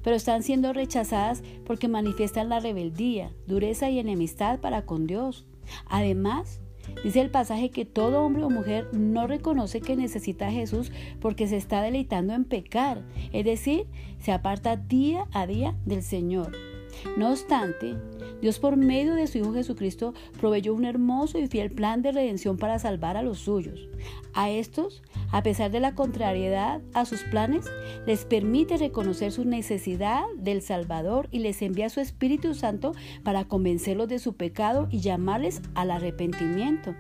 pero 0.02 0.16
están 0.16 0.42
siendo 0.42 0.73
rechazadas 0.73 1.42
porque 1.64 1.88
manifiestan 1.88 2.49
la 2.49 2.61
rebeldía, 2.61 3.33
dureza 3.47 3.90
y 3.90 3.99
enemistad 3.99 4.61
para 4.61 4.85
con 4.85 5.07
Dios. 5.07 5.47
Además, 5.87 6.61
dice 7.02 7.20
el 7.20 7.30
pasaje 7.30 7.70
que 7.70 7.85
todo 7.85 8.23
hombre 8.23 8.44
o 8.44 8.50
mujer 8.50 8.88
no 8.92 9.26
reconoce 9.26 9.80
que 9.80 9.97
necesita 9.97 10.49
a 10.49 10.52
Jesús 10.52 10.92
porque 11.20 11.47
se 11.47 11.56
está 11.56 11.82
deleitando 11.82 12.32
en 12.35 12.44
pecar, 12.44 13.02
es 13.32 13.44
decir, 13.44 13.87
se 14.18 14.32
aparta 14.32 14.76
día 14.76 15.26
a 15.32 15.47
día 15.47 15.75
del 15.85 16.02
Señor. 16.02 16.70
No 17.16 17.30
obstante, 17.30 17.97
Dios 18.40 18.59
por 18.59 18.76
medio 18.76 19.14
de 19.14 19.26
su 19.26 19.38
Hijo 19.38 19.52
Jesucristo 19.52 20.14
proveyó 20.38 20.75
un 20.75 20.85
hermoso 20.85 21.38
y 21.38 21.47
fiel 21.47 21.71
plan 21.71 22.02
de 22.02 22.12
redención 22.12 22.57
para 22.57 22.78
salvar 22.78 23.16
a 23.16 23.23
los 23.23 23.38
suyos. 23.40 23.88
A 24.33 24.50
estos, 24.50 25.02
a 25.30 25.42
pesar 25.42 25.71
de 25.71 25.80
la 25.80 25.95
contrariedad 25.95 26.80
a 26.95 27.04
sus 27.04 27.23
planes, 27.25 27.66
les 28.07 28.25
permite 28.25 28.76
reconocer 28.76 29.33
su 29.33 29.45
necesidad 29.45 30.23
del 30.37 30.62
Salvador 30.62 31.28
y 31.30 31.40
les 31.40 31.61
envía 31.62 31.90
su 31.90 32.00
Espíritu 32.00 32.54
Santo 32.54 32.92
para 33.23 33.45
convencerlos 33.45 34.09
de 34.09 34.19
su 34.19 34.35
pecado 34.35 34.88
y 34.90 35.00
llamarles 35.00 35.61
al 35.75 35.90
arrepentimiento. 35.90 36.95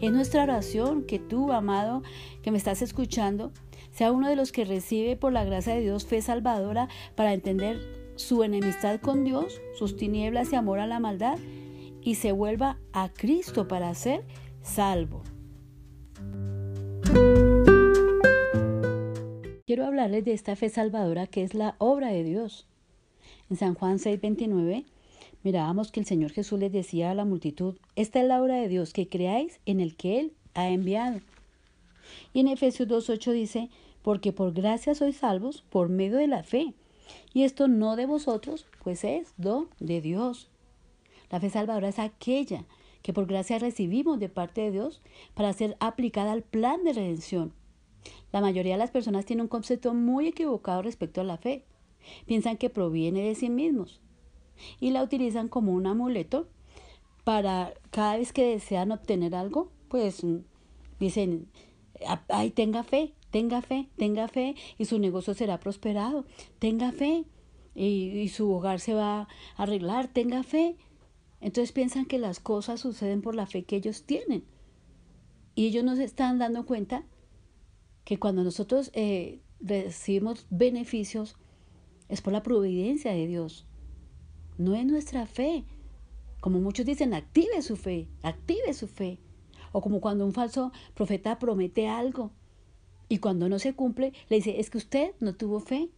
Es 0.00 0.12
nuestra 0.12 0.44
oración 0.44 1.04
que 1.04 1.18
tú, 1.18 1.52
amado, 1.52 2.02
que 2.42 2.50
me 2.50 2.58
estás 2.58 2.82
escuchando, 2.82 3.52
sea 3.90 4.12
uno 4.12 4.28
de 4.28 4.36
los 4.36 4.52
que 4.52 4.64
recibe 4.64 5.16
por 5.16 5.32
la 5.32 5.44
gracia 5.44 5.74
de 5.74 5.80
Dios 5.80 6.06
fe 6.06 6.22
salvadora 6.22 6.88
para 7.14 7.32
entender 7.32 8.01
su 8.16 8.42
enemistad 8.42 9.00
con 9.00 9.24
Dios, 9.24 9.60
sus 9.78 9.96
tinieblas 9.96 10.52
y 10.52 10.56
amor 10.56 10.78
a 10.78 10.86
la 10.86 11.00
maldad, 11.00 11.38
y 12.02 12.16
se 12.16 12.32
vuelva 12.32 12.78
a 12.92 13.08
Cristo 13.08 13.68
para 13.68 13.94
ser 13.94 14.24
salvo. 14.62 15.22
Quiero 19.66 19.86
hablarles 19.86 20.24
de 20.24 20.32
esta 20.32 20.56
fe 20.56 20.68
salvadora 20.68 21.26
que 21.26 21.42
es 21.42 21.54
la 21.54 21.76
obra 21.78 22.08
de 22.08 22.24
Dios. 22.24 22.66
En 23.48 23.56
San 23.56 23.74
Juan 23.74 23.98
6:29 23.98 24.84
mirábamos 25.42 25.90
que 25.90 26.00
el 26.00 26.06
Señor 26.06 26.30
Jesús 26.32 26.58
les 26.58 26.72
decía 26.72 27.10
a 27.10 27.14
la 27.14 27.24
multitud, 27.24 27.76
esta 27.96 28.20
es 28.20 28.26
la 28.28 28.42
obra 28.42 28.56
de 28.56 28.68
Dios, 28.68 28.92
que 28.92 29.08
creáis 29.08 29.60
en 29.66 29.80
el 29.80 29.96
que 29.96 30.20
Él 30.20 30.32
ha 30.54 30.68
enviado. 30.68 31.20
Y 32.32 32.40
en 32.40 32.48
Efesios 32.48 32.88
2:8 32.88 33.32
dice, 33.32 33.70
porque 34.02 34.32
por 34.32 34.52
gracia 34.52 34.94
sois 34.94 35.16
salvos 35.16 35.64
por 35.70 35.88
medio 35.88 36.18
de 36.18 36.26
la 36.26 36.42
fe. 36.42 36.74
Y 37.32 37.44
esto 37.44 37.68
no 37.68 37.96
de 37.96 38.06
vosotros, 38.06 38.66
pues 38.82 39.04
es 39.04 39.34
do 39.36 39.68
de 39.80 40.00
Dios. 40.00 40.48
La 41.30 41.40
fe 41.40 41.50
salvadora 41.50 41.88
es 41.88 41.98
aquella 41.98 42.64
que 43.02 43.12
por 43.12 43.26
gracia 43.26 43.58
recibimos 43.58 44.20
de 44.20 44.28
parte 44.28 44.60
de 44.60 44.70
Dios 44.70 45.02
para 45.34 45.52
ser 45.52 45.76
aplicada 45.80 46.32
al 46.32 46.42
plan 46.42 46.84
de 46.84 46.92
redención. 46.92 47.52
La 48.32 48.40
mayoría 48.40 48.74
de 48.74 48.78
las 48.78 48.90
personas 48.90 49.24
tienen 49.24 49.42
un 49.42 49.48
concepto 49.48 49.94
muy 49.94 50.28
equivocado 50.28 50.82
respecto 50.82 51.20
a 51.20 51.24
la 51.24 51.36
fe. 51.36 51.64
Piensan 52.26 52.56
que 52.56 52.70
proviene 52.70 53.22
de 53.22 53.34
sí 53.34 53.48
mismos 53.50 54.00
y 54.80 54.90
la 54.90 55.02
utilizan 55.02 55.48
como 55.48 55.72
un 55.72 55.86
amuleto 55.86 56.48
para 57.24 57.74
cada 57.90 58.16
vez 58.16 58.32
que 58.32 58.44
desean 58.44 58.92
obtener 58.92 59.34
algo, 59.34 59.70
pues 59.88 60.22
dicen, 60.98 61.48
ay, 62.28 62.50
tenga 62.50 62.82
fe, 62.82 63.14
tenga 63.32 63.62
fe, 63.62 63.88
tenga 63.96 64.28
fe 64.28 64.54
y 64.78 64.84
su 64.84 65.00
negocio 65.00 65.34
será 65.34 65.58
prosperado. 65.58 66.24
Tenga 66.60 66.92
fe 66.92 67.24
y, 67.74 68.28
su 68.28 68.52
hogar 68.52 68.78
se 68.78 68.94
va 68.94 69.22
a 69.22 69.28
arreglar. 69.56 70.06
Tenga 70.06 70.44
fe. 70.44 70.76
Entonces 71.40 71.72
piensan 71.72 72.04
que 72.04 72.18
las 72.18 72.38
cosas 72.38 72.78
suceden 72.78 73.22
por 73.22 73.34
la 73.34 73.46
fe 73.46 73.64
que 73.64 73.76
ellos 73.76 74.04
tienen. 74.04 74.44
Y 75.56 75.66
ellos 75.66 75.82
no 75.82 75.96
se 75.96 76.04
están 76.04 76.38
dando 76.38 76.64
cuenta 76.66 77.04
que 78.04 78.18
cuando 78.18 78.44
nosotros 78.44 78.90
eh, 78.94 79.40
recibimos 79.60 80.46
beneficios 80.50 81.36
es 82.08 82.20
por 82.20 82.32
la 82.32 82.42
providencia 82.42 83.12
de 83.12 83.26
Dios. 83.26 83.66
No 84.58 84.76
es 84.76 84.84
nuestra 84.84 85.26
fe. 85.26 85.64
Como 86.40 86.60
muchos 86.60 86.84
dicen, 86.84 87.14
active 87.14 87.62
su 87.62 87.76
fe, 87.76 88.08
active 88.22 88.74
su 88.74 88.88
fe. 88.88 89.18
O 89.72 89.80
como 89.80 90.02
cuando 90.02 90.26
un 90.26 90.34
falso 90.34 90.70
profeta 90.94 91.38
promete 91.38 91.88
algo 91.88 92.32
y 93.12 93.18
cuando 93.18 93.50
no 93.50 93.58
se 93.58 93.74
cumple, 93.74 94.14
le 94.30 94.36
dice, 94.36 94.58
es 94.58 94.70
que 94.70 94.78
usted 94.78 95.12
no 95.20 95.34
tuvo 95.34 95.60
fe. 95.60 95.90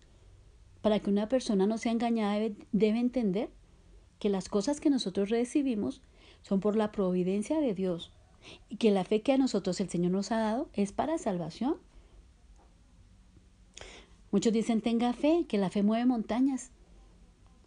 Para 0.83 0.99
que 0.99 1.11
una 1.11 1.29
persona 1.29 1.65
no 1.65 1.79
sea 1.79 1.93
engañada 1.93 2.41
debe, 2.73 2.99
entender 2.99 3.51
que 4.19 4.29
las 4.29 4.49
cosas 4.49 4.81
que 4.81 4.91
nosotros 4.91 5.31
recibimos 5.31 6.03
son 6.43 6.59
por 6.59 6.75
la 6.75 6.91
providencia 6.91 7.61
de 7.61 7.73
Dios 7.73 8.11
y 8.69 8.79
que 8.79 8.91
la 8.91 9.05
fe 9.05 9.23
que 9.23 9.33
a 9.33 9.39
nosotros 9.39 9.79
el 9.81 9.89
Señor 9.89 10.11
nos 10.11 10.33
ha 10.33 10.39
dado 10.39 10.69
es 10.73 10.91
para 10.91 11.17
salvación. 11.19 11.77
Muchos 14.33 14.53
dicen, 14.53 14.81
tenga 14.81 15.13
fe, 15.13 15.47
que 15.47 15.57
la 15.57 15.71
fe 15.71 15.85
mueve 15.85 16.07
montañas. 16.07 16.73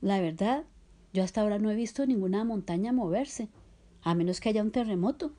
La 0.01 0.19
verdad, 0.19 0.65
yo 1.13 1.23
hasta 1.23 1.39
ahora 1.39 1.57
no 1.57 1.71
he 1.71 1.75
visto 1.75 2.05
ninguna 2.05 2.43
montaña 2.43 2.91
moverse, 2.91 3.47
a 4.01 4.13
menos 4.13 4.41
que 4.41 4.49
haya 4.49 4.61
un 4.61 4.71
terremoto. 4.71 5.31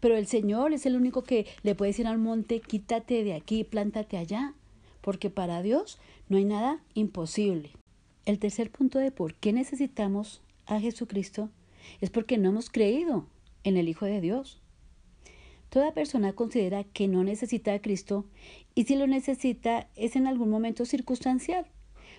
Pero 0.00 0.16
el 0.16 0.26
Señor 0.26 0.72
es 0.72 0.86
el 0.86 0.96
único 0.96 1.22
que 1.22 1.46
le 1.62 1.74
puede 1.74 1.90
decir 1.90 2.06
al 2.06 2.18
monte, 2.18 2.60
quítate 2.60 3.24
de 3.24 3.34
aquí, 3.34 3.64
plántate 3.64 4.16
allá, 4.16 4.54
porque 5.00 5.30
para 5.30 5.62
Dios 5.62 5.98
no 6.28 6.36
hay 6.36 6.44
nada 6.44 6.80
imposible. 6.94 7.70
El 8.24 8.38
tercer 8.38 8.70
punto 8.70 8.98
de 8.98 9.12
por 9.12 9.34
qué 9.34 9.52
necesitamos 9.52 10.42
a 10.66 10.80
Jesucristo 10.80 11.48
es 12.00 12.10
porque 12.10 12.38
no 12.38 12.48
hemos 12.48 12.70
creído 12.70 13.26
en 13.64 13.76
el 13.76 13.88
Hijo 13.88 14.06
de 14.06 14.20
Dios. 14.20 14.60
Toda 15.70 15.92
persona 15.92 16.32
considera 16.32 16.84
que 16.84 17.08
no 17.08 17.24
necesita 17.24 17.72
a 17.72 17.80
Cristo 17.80 18.24
y 18.74 18.84
si 18.84 18.96
lo 18.96 19.06
necesita 19.06 19.88
es 19.96 20.16
en 20.16 20.26
algún 20.26 20.50
momento 20.50 20.84
circunstancial. 20.84 21.66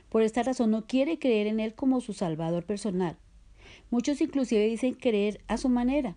Por 0.09 0.21
esta 0.21 0.43
razón 0.43 0.71
no 0.71 0.85
quiere 0.85 1.19
creer 1.19 1.47
en 1.47 1.59
Él 1.59 1.73
como 1.73 2.01
su 2.01 2.13
Salvador 2.13 2.63
personal. 2.63 3.17
Muchos 3.89 4.21
inclusive 4.21 4.65
dicen 4.65 4.93
creer 4.93 5.41
a 5.47 5.57
su 5.57 5.69
manera. 5.69 6.15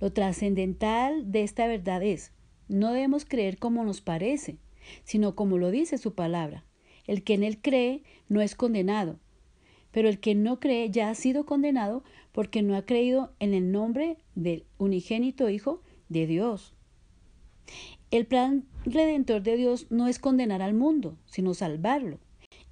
Lo 0.00 0.12
trascendental 0.12 1.30
de 1.30 1.42
esta 1.42 1.66
verdad 1.66 2.02
es, 2.02 2.32
no 2.68 2.92
debemos 2.92 3.24
creer 3.24 3.58
como 3.58 3.84
nos 3.84 4.00
parece, 4.00 4.58
sino 5.04 5.34
como 5.34 5.58
lo 5.58 5.70
dice 5.70 5.98
su 5.98 6.14
palabra. 6.14 6.64
El 7.06 7.22
que 7.22 7.34
en 7.34 7.42
él 7.42 7.60
cree 7.60 8.02
no 8.28 8.40
es 8.40 8.54
condenado, 8.54 9.18
pero 9.90 10.08
el 10.08 10.18
que 10.18 10.34
no 10.34 10.60
cree 10.60 10.90
ya 10.90 11.10
ha 11.10 11.14
sido 11.14 11.46
condenado 11.46 12.02
porque 12.32 12.62
no 12.62 12.76
ha 12.76 12.82
creído 12.82 13.32
en 13.38 13.54
el 13.54 13.70
nombre 13.70 14.16
del 14.34 14.64
unigénito 14.78 15.50
Hijo 15.50 15.82
de 16.08 16.26
Dios. 16.26 16.74
El 18.10 18.26
plan 18.26 18.64
redentor 18.84 19.42
de 19.42 19.56
Dios 19.56 19.86
no 19.90 20.08
es 20.08 20.18
condenar 20.18 20.62
al 20.62 20.74
mundo, 20.74 21.16
sino 21.26 21.52
salvarlo. 21.54 22.18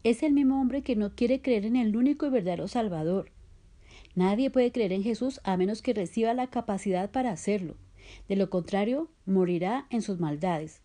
Es 0.05 0.23
el 0.23 0.33
mismo 0.33 0.61
hombre 0.61 0.83
que 0.83 0.97
no 0.97 1.15
quiere 1.15 1.41
creer 1.41 1.65
en 1.65 1.77
el 1.77 1.97
único 1.97 2.27
y 2.27 2.31
verdadero 2.31 2.69
Salvador. 2.69 3.32
Nadie 4.15 4.51
puede 4.51 4.73
creer 4.73 4.93
en 4.93 5.03
Jesús 5.03 5.41
a 5.45 5.57
menos 5.57 5.83
que 5.83 5.95
reciba 5.95 6.35
la 6.35 6.49
capacidad 6.49 7.11
para 7.11 7.31
hacerlo. 7.31 7.77
De 8.29 8.37
lo 8.37 8.51
contrario, 8.51 9.09
morirá 9.27 9.87
en 9.91 10.03
sus 10.03 10.21
maldades. 10.21 10.83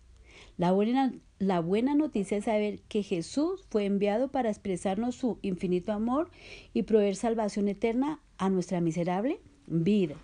La 0.57 0.71
buena, 0.71 1.13
la 1.39 1.59
buena 1.59 1.95
noticia 1.95 2.37
es 2.37 2.45
saber 2.45 2.81
que 2.87 3.03
Jesús 3.03 3.65
fue 3.69 3.85
enviado 3.85 4.29
para 4.29 4.49
expresarnos 4.49 5.15
su 5.15 5.39
infinito 5.41 5.91
amor 5.91 6.29
y 6.73 6.83
proveer 6.83 7.15
salvación 7.15 7.67
eterna 7.67 8.19
a 8.37 8.49
nuestra 8.49 8.81
miserable 8.81 9.39
vida. 9.65 10.15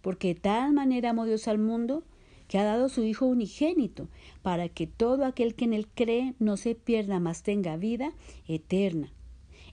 Porque 0.00 0.34
de 0.34 0.40
tal 0.40 0.72
manera 0.72 1.10
amó 1.10 1.26
Dios 1.26 1.48
al 1.48 1.58
mundo 1.58 2.04
que 2.48 2.58
ha 2.58 2.64
dado 2.64 2.88
su 2.88 3.02
Hijo 3.02 3.26
unigénito, 3.26 4.08
para 4.42 4.68
que 4.68 4.86
todo 4.86 5.24
aquel 5.24 5.54
que 5.54 5.64
en 5.64 5.72
él 5.72 5.88
cree 5.88 6.34
no 6.38 6.56
se 6.56 6.74
pierda, 6.74 7.18
mas 7.18 7.42
tenga 7.42 7.76
vida 7.76 8.12
eterna. 8.46 9.10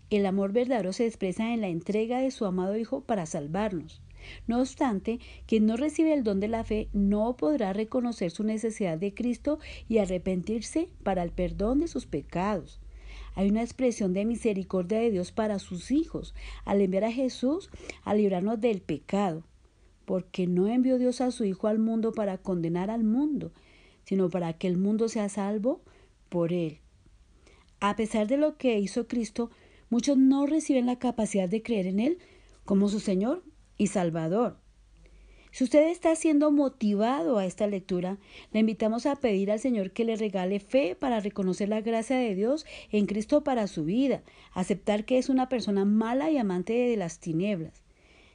El 0.09 0.25
amor 0.25 0.53
verdadero 0.53 0.93
se 0.93 1.05
expresa 1.05 1.53
en 1.53 1.61
la 1.61 1.67
entrega 1.67 2.19
de 2.19 2.31
su 2.31 2.45
amado 2.45 2.77
Hijo 2.77 3.01
para 3.01 3.25
salvarnos. 3.25 4.01
No 4.47 4.59
obstante, 4.59 5.19
quien 5.45 5.65
no 5.65 5.77
recibe 5.77 6.13
el 6.13 6.23
don 6.23 6.39
de 6.39 6.47
la 6.47 6.63
fe 6.63 6.89
no 6.93 7.37
podrá 7.37 7.73
reconocer 7.73 8.31
su 8.31 8.43
necesidad 8.43 8.97
de 8.97 9.13
Cristo 9.13 9.59
y 9.87 9.99
arrepentirse 9.99 10.89
para 11.03 11.23
el 11.23 11.31
perdón 11.31 11.79
de 11.79 11.87
sus 11.87 12.05
pecados. 12.05 12.79
Hay 13.35 13.49
una 13.49 13.61
expresión 13.61 14.13
de 14.13 14.25
misericordia 14.25 14.99
de 14.99 15.11
Dios 15.11 15.31
para 15.31 15.59
sus 15.59 15.91
hijos 15.91 16.33
al 16.65 16.81
enviar 16.81 17.05
a 17.05 17.11
Jesús 17.11 17.69
a 18.03 18.13
librarnos 18.13 18.59
del 18.59 18.81
pecado 18.81 19.43
porque 20.09 20.47
no 20.47 20.67
envió 20.67 20.97
Dios 20.97 21.21
a 21.21 21.29
su 21.29 21.45
Hijo 21.45 21.67
al 21.67 21.77
mundo 21.77 22.13
para 22.13 22.39
condenar 22.39 22.89
al 22.89 23.03
mundo, 23.03 23.51
sino 24.05 24.31
para 24.31 24.53
que 24.53 24.65
el 24.65 24.75
mundo 24.75 25.07
sea 25.07 25.29
salvo 25.29 25.81
por 26.29 26.51
él. 26.51 26.79
A 27.79 27.95
pesar 27.95 28.25
de 28.25 28.37
lo 28.37 28.57
que 28.57 28.79
hizo 28.79 29.07
Cristo, 29.07 29.51
muchos 29.89 30.17
no 30.17 30.45
reciben 30.45 30.85
la 30.85 30.99
capacidad 30.99 31.49
de 31.49 31.61
creer 31.61 31.87
en 31.87 31.99
Él 31.99 32.17
como 32.65 32.89
su 32.89 32.99
Señor 32.99 33.43
y 33.77 33.87
Salvador. 33.87 34.57
Si 35.51 35.63
usted 35.63 35.87
está 35.89 36.15
siendo 36.15 36.51
motivado 36.51 37.39
a 37.39 37.45
esta 37.45 37.65
lectura, 37.65 38.19
le 38.51 38.59
invitamos 38.59 39.07
a 39.07 39.15
pedir 39.15 39.51
al 39.51 39.59
Señor 39.59 39.91
que 39.91 40.05
le 40.05 40.15
regale 40.15 40.59
fe 40.59 40.95
para 40.95 41.19
reconocer 41.19 41.69
la 41.69 41.81
gracia 41.81 42.17
de 42.17 42.35
Dios 42.35 42.67
en 42.91 43.07
Cristo 43.07 43.43
para 43.43 43.65
su 43.65 43.83
vida, 43.83 44.21
aceptar 44.53 45.05
que 45.05 45.17
es 45.17 45.27
una 45.27 45.49
persona 45.49 45.85
mala 45.85 46.29
y 46.29 46.37
amante 46.37 46.73
de 46.73 46.97
las 46.97 47.19
tinieblas. 47.19 47.81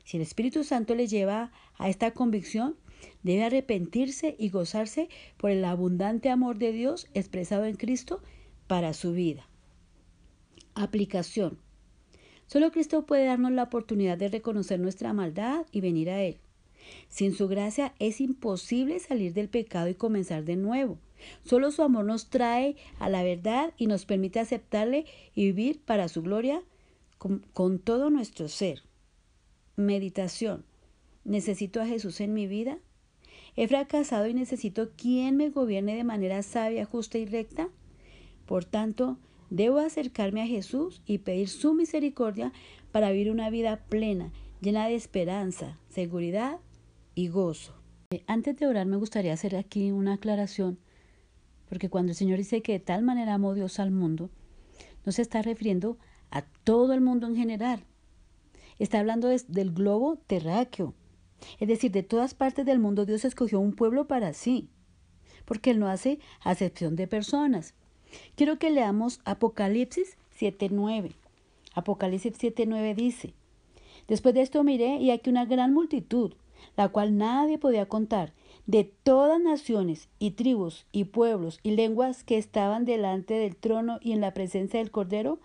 Si 0.05 0.17
el 0.17 0.23
Espíritu 0.23 0.65
Santo 0.65 0.95
le 0.97 1.07
lleva 1.07 1.53
a 1.79 1.89
esta 1.89 2.11
convicción, 2.11 2.77
debe 3.23 3.45
arrepentirse 3.45 4.35
y 4.39 4.49
gozarse 4.49 5.09
por 5.37 5.51
el 5.51 5.65
abundante 5.65 6.31
amor 6.31 6.59
de 6.59 6.73
Dios 6.73 7.07
expresado 7.15 7.65
en 7.65 7.77
Cristo 7.77 8.23
para 8.67 8.93
su 8.93 9.13
vida. 9.13 9.49
Aplicación. 10.75 11.59
Solo 12.47 12.71
Cristo 12.71 13.07
puede 13.07 13.27
darnos 13.27 13.53
la 13.53 13.65
oportunidad 13.65 14.19
de 14.19 14.29
reconocer 14.29 14.81
nuestra 14.81 15.13
maldad 15.13 15.67
y 15.73 15.81
venir 15.81 16.11
a 16.11 16.23
Él. 16.23 16.39
Sin 17.09 17.35
su 17.35 17.49
gracia 17.49 17.95
es 17.99 18.21
imposible 18.21 18.99
salir 18.99 19.33
del 19.33 19.49
pecado 19.49 19.89
y 19.89 19.95
comenzar 19.95 20.45
de 20.45 20.57
nuevo. 20.57 20.99
Solo 21.45 21.71
su 21.71 21.83
amor 21.83 22.05
nos 22.05 22.29
trae 22.29 22.77
a 22.99 23.09
la 23.09 23.23
verdad 23.23 23.73
y 23.79 23.87
nos 23.87 24.05
permite 24.05 24.41
aceptarle 24.41 25.07
y 25.35 25.47
vivir 25.47 25.81
para 25.81 26.09
su 26.09 26.23
gloria 26.23 26.63
con, 27.19 27.39
con 27.53 27.79
todo 27.79 28.11
nuestro 28.11 28.49
ser. 28.49 28.83
Meditación. 29.77 30.65
¿Necesito 31.25 31.81
a 31.81 31.87
Jesús 31.87 32.21
en 32.21 32.35
mi 32.35 32.47
vida? 32.47 32.79
¿He 33.57 33.69
fracasado 33.69 34.27
y 34.27 34.35
necesito 34.35 34.91
quien 34.97 35.37
me 35.37 35.49
gobierne 35.49 35.95
de 35.95 36.05
manera 36.05 36.43
sabia, 36.43 36.85
justa 36.85 37.19
y 37.19 37.25
recta? 37.25 37.69
Por 38.47 38.65
tanto, 38.65 39.17
debo 39.51 39.79
acercarme 39.79 40.43
a 40.43 40.47
Jesús 40.47 41.03
y 41.07 41.19
pedir 41.19 41.49
su 41.49 41.75
misericordia 41.75 42.53
para 42.93 43.11
vivir 43.11 43.31
una 43.31 43.51
vida 43.51 43.85
plena, 43.89 44.33
llena 44.61 44.87
de 44.87 44.95
esperanza, 44.95 45.79
seguridad 45.89 46.61
y 47.15 47.29
gozo. 47.29 47.75
Eh, 48.11 48.25
antes 48.27 48.57
de 48.57 48.67
orar 48.67 48.87
me 48.87 48.97
gustaría 48.97 49.33
hacer 49.33 49.57
aquí 49.57 49.91
una 49.91 50.15
aclaración, 50.15 50.79
porque 51.69 51.91
cuando 51.91 52.13
el 52.13 52.17
Señor 52.17 52.39
dice 52.39 52.63
que 52.63 52.73
de 52.73 52.81
tal 52.81 53.03
manera 53.03 53.35
amó 53.35 53.55
Dios 53.55 53.79
al 53.79 53.91
mundo, 53.91 54.31
no 55.05 55.13
se 55.13 55.23
está 55.23 55.43
refiriendo 55.43 55.99
a 56.31 56.43
todo 56.43 56.95
el 56.95 57.01
mundo 57.01 57.27
en 57.27 57.37
general, 57.37 57.85
Está 58.79 58.99
hablando 58.99 59.29
del 59.29 59.73
globo 59.73 60.17
terráqueo. 60.27 60.95
Es 61.61 61.69
decir, 61.69 61.93
de 61.93 62.03
todas 62.03 62.35
partes 62.35 62.67
del 62.67 62.79
mundo 62.79 63.07
Dios 63.07 63.25
escogió 63.25 63.61
un 63.61 63.75
pueblo 63.75 64.07
para 64.07 64.33
sí, 64.33 64.71
porque 65.45 65.71
Él 65.71 65.79
no 65.79 65.89
hace 65.89 66.19
acepción 66.41 66.97
de 66.97 67.07
personas. 67.07 67.75
Quiero 68.37 68.59
que 68.59 68.71
leamos 68.71 69.21
Apocalipsis 69.25 70.17
7.9. 70.39 71.13
Apocalipsis 71.75 72.39
7.9 72.39 72.95
dice, 72.95 73.35
Después 74.09 74.35
de 74.35 74.43
esto 74.43 74.63
miré 74.65 74.97
y 74.97 75.11
aquí 75.11 75.31
una 75.31 75.45
gran 75.45 75.73
multitud, 75.73 76.35
la 76.77 76.89
cual 76.89 77.17
nadie 77.17 77.59
podía 77.59 77.87
contar, 77.87 78.33
de 78.67 78.85
todas 78.85 79.41
naciones 79.41 80.09
y 80.19 80.33
tribus 80.33 80.87
y 80.93 81.05
pueblos 81.05 81.61
y 81.63 81.73
lenguas 81.73 82.25
que 82.25 82.39
estaban 82.39 82.85
delante 82.85 83.35
del 83.35 83.57
trono 83.57 83.99
y 84.01 84.13
en 84.13 84.21
la 84.21 84.33
presencia 84.33 84.81
del 84.81 84.91
Cordero, 84.91 85.39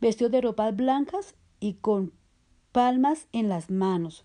vestidos 0.00 0.32
de 0.32 0.40
ropas 0.40 0.74
blancas 0.74 1.34
y 1.60 1.74
con 1.74 2.12
palmas 2.72 3.28
en 3.32 3.48
las 3.48 3.70
manos. 3.70 4.24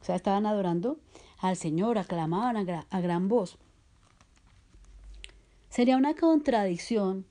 O 0.00 0.04
sea, 0.04 0.16
estaban 0.16 0.46
adorando 0.46 0.98
al 1.38 1.56
Señor, 1.56 1.98
aclamaban 1.98 2.56
a, 2.90 3.00
gran 3.00 3.28
voz. 3.28 3.58
Sería 5.68 5.96
una 5.96 6.14
contradicción 6.14 7.26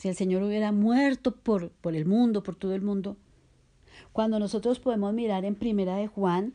si 0.00 0.08
el 0.08 0.14
Señor 0.16 0.42
hubiera 0.42 0.72
muerto 0.72 1.36
por, 1.36 1.72
por 1.72 1.94
el 1.94 2.06
mundo, 2.06 2.42
por 2.42 2.56
todo 2.56 2.74
el 2.74 2.80
mundo, 2.80 3.18
cuando 4.12 4.38
nosotros 4.38 4.80
podemos 4.80 5.12
mirar 5.12 5.44
en 5.44 5.54
Primera 5.54 5.94
de 5.96 6.06
Juan, 6.06 6.54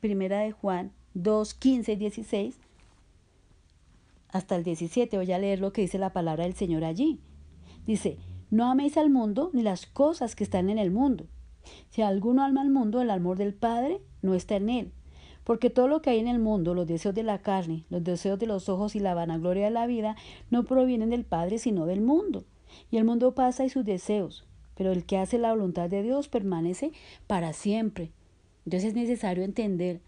Primera 0.00 0.40
de 0.40 0.50
Juan 0.50 0.90
2, 1.14 1.54
15 1.54 1.92
y 1.92 1.96
16, 1.96 2.58
hasta 4.30 4.56
el 4.56 4.64
17, 4.64 5.16
voy 5.16 5.30
a 5.30 5.38
leer 5.38 5.60
lo 5.60 5.72
que 5.72 5.82
dice 5.82 5.98
la 5.98 6.12
palabra 6.12 6.42
del 6.42 6.54
Señor 6.54 6.82
allí. 6.82 7.20
Dice, 7.86 8.18
no 8.50 8.68
améis 8.68 8.96
al 8.96 9.08
mundo 9.08 9.50
ni 9.52 9.62
las 9.62 9.86
cosas 9.86 10.34
que 10.34 10.42
están 10.42 10.68
en 10.68 10.80
el 10.80 10.90
mundo. 10.90 11.26
Si 11.90 12.02
alguno 12.02 12.42
alma 12.42 12.62
al 12.62 12.70
mundo, 12.70 13.00
el 13.00 13.10
amor 13.10 13.38
del 13.38 13.54
Padre 13.54 14.00
no 14.20 14.34
está 14.34 14.56
en 14.56 14.68
él. 14.68 14.92
Porque 15.44 15.70
todo 15.70 15.86
lo 15.86 16.02
que 16.02 16.10
hay 16.10 16.18
en 16.18 16.26
el 16.26 16.40
mundo, 16.40 16.74
los 16.74 16.88
deseos 16.88 17.14
de 17.14 17.22
la 17.22 17.38
carne, 17.38 17.84
los 17.88 18.02
deseos 18.02 18.40
de 18.40 18.48
los 18.48 18.68
ojos 18.68 18.96
y 18.96 18.98
la 18.98 19.14
vanagloria 19.14 19.66
de 19.66 19.70
la 19.70 19.86
vida, 19.86 20.16
no 20.50 20.64
provienen 20.64 21.10
del 21.10 21.24
Padre, 21.24 21.58
sino 21.58 21.86
del 21.86 22.00
mundo. 22.00 22.44
Y 22.90 22.96
el 22.98 23.04
mundo 23.04 23.34
pasa 23.34 23.64
y 23.64 23.70
sus 23.70 23.84
deseos, 23.84 24.46
pero 24.76 24.92
el 24.92 25.04
que 25.04 25.18
hace 25.18 25.38
la 25.38 25.50
voluntad 25.50 25.88
de 25.88 26.02
Dios 26.02 26.28
permanece 26.28 26.92
para 27.26 27.52
siempre. 27.52 28.12
Entonces 28.64 28.90
es 28.90 28.94
necesario 28.94 29.44
entender 29.44 30.00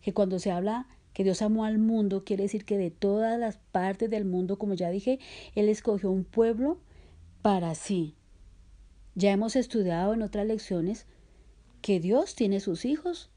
que 0.00 0.12
cuando 0.12 0.38
se 0.38 0.50
habla 0.50 0.86
que 1.14 1.24
Dios 1.24 1.42
amó 1.42 1.64
al 1.64 1.78
mundo, 1.78 2.24
quiere 2.24 2.42
decir 2.42 2.64
que 2.64 2.76
de 2.76 2.90
todas 2.90 3.38
las 3.38 3.56
partes 3.56 4.10
del 4.10 4.24
mundo, 4.24 4.58
como 4.58 4.74
ya 4.74 4.90
dije, 4.90 5.20
Él 5.54 5.68
escogió 5.68 6.10
un 6.10 6.24
pueblo 6.24 6.78
para 7.40 7.74
sí. 7.74 8.16
Ya 9.14 9.30
hemos 9.30 9.54
estudiado 9.54 10.12
en 10.12 10.22
otras 10.22 10.44
lecciones 10.46 11.06
que 11.82 12.00
Dios 12.00 12.34
tiene 12.34 12.58
sus 12.58 12.84
hijos, 12.84 13.30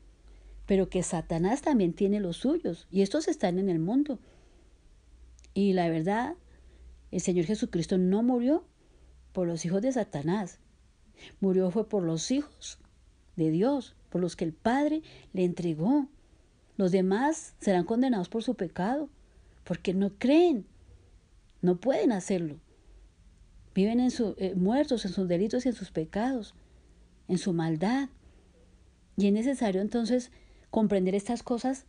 pero 0.65 0.89
que 0.89 1.03
Satanás 1.03 1.61
también 1.61 1.93
tiene 1.93 2.19
los 2.19 2.37
suyos, 2.37 2.87
y 2.89 3.03
estos 3.03 3.27
están 3.27 3.59
en 3.59 3.69
el 3.69 3.79
mundo. 3.79 4.19
Y 5.53 5.73
la 5.73 5.87
verdad, 5.87 6.35
el 7.11 7.21
Señor 7.21 7.45
Jesucristo 7.45 7.97
no 7.97 8.23
murió 8.23 8.63
por 9.37 9.47
los 9.47 9.63
hijos 9.65 9.83
de 9.83 9.91
Satanás, 9.91 10.57
murió 11.41 11.69
fue 11.69 11.87
por 11.87 12.01
los 12.01 12.31
hijos 12.31 12.79
de 13.35 13.51
Dios, 13.51 13.95
por 14.09 14.19
los 14.19 14.35
que 14.35 14.45
el 14.45 14.51
Padre 14.51 15.03
le 15.31 15.43
entregó. 15.43 16.07
Los 16.75 16.91
demás 16.91 17.53
serán 17.59 17.83
condenados 17.83 18.29
por 18.29 18.41
su 18.41 18.55
pecado, 18.55 19.11
porque 19.63 19.93
no 19.93 20.09
creen, 20.17 20.65
no 21.61 21.79
pueden 21.79 22.13
hacerlo. 22.13 22.59
Viven 23.75 23.99
en 23.99 24.09
su, 24.09 24.33
eh, 24.39 24.55
muertos 24.55 25.05
en 25.05 25.11
sus 25.11 25.27
delitos 25.27 25.67
y 25.67 25.69
en 25.69 25.75
sus 25.75 25.91
pecados, 25.91 26.55
en 27.27 27.37
su 27.37 27.53
maldad. 27.53 28.09
Y 29.17 29.27
es 29.27 29.33
necesario 29.33 29.81
entonces 29.81 30.31
comprender 30.71 31.13
estas 31.13 31.43
cosas 31.43 31.85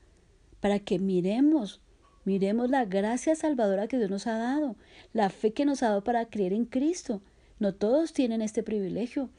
para 0.61 0.81
que 0.81 0.99
miremos, 0.99 1.81
miremos 2.27 2.69
la 2.69 2.85
gracia 2.85 3.35
salvadora 3.35 3.89
que 3.89 3.97
Dios 3.97 4.11
nos 4.11 4.27
ha 4.27 4.37
dado, 4.37 4.77
la 5.15 5.31
fe 5.31 5.55
que 5.55 5.65
nos 5.65 5.83
ha 5.83 5.89
dado 5.89 6.05
para 6.05 6.27
creer 6.27 6.53
en 6.53 6.67
Cristo. 6.67 7.23
No 7.59 7.75
todos 7.75 8.13
tienen 8.13 8.43
este 8.43 8.63
privilegio. 8.63 9.31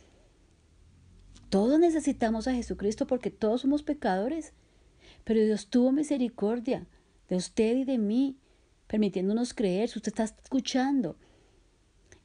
Todos 1.49 1.79
necesitamos 1.79 2.47
a 2.47 2.53
Jesucristo 2.53 3.07
porque 3.07 3.31
todos 3.31 3.61
somos 3.61 3.83
pecadores. 3.83 4.53
Pero 5.23 5.41
Dios 5.41 5.67
tuvo 5.67 5.91
misericordia 5.91 6.87
de 7.27 7.35
usted 7.35 7.75
y 7.77 7.83
de 7.85 7.97
mí, 7.97 8.37
permitiéndonos 8.87 9.53
creer. 9.53 9.89
Si 9.89 9.99
usted 9.99 10.11
está 10.11 10.23
escuchando, 10.23 11.15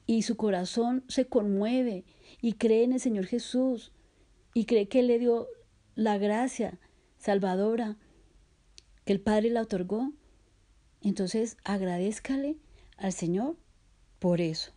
y 0.07 0.21
su 0.21 0.37
corazón 0.37 1.03
se 1.07 1.25
conmueve 1.25 2.05
y 2.41 2.53
cree 2.53 2.83
en 2.83 2.93
el 2.93 2.99
Señor 2.99 3.25
Jesús 3.25 3.91
y 4.53 4.65
cree 4.65 4.87
que 4.87 4.99
Él 4.99 5.07
le 5.07 5.19
dio 5.19 5.47
la 5.95 6.17
gracia 6.17 6.79
salvadora 7.17 7.97
que 9.03 9.13
el 9.13 9.21
Padre 9.21 9.49
le 9.49 9.59
otorgó, 9.59 10.13
Entonces 11.01 11.57
agradezcale 11.63 12.57
al 12.97 13.13
Señor 13.13 13.57
por 14.19 14.41
eso. 14.41 14.74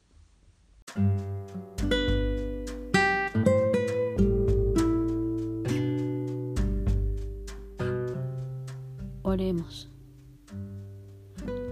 Oremos. 9.22 9.90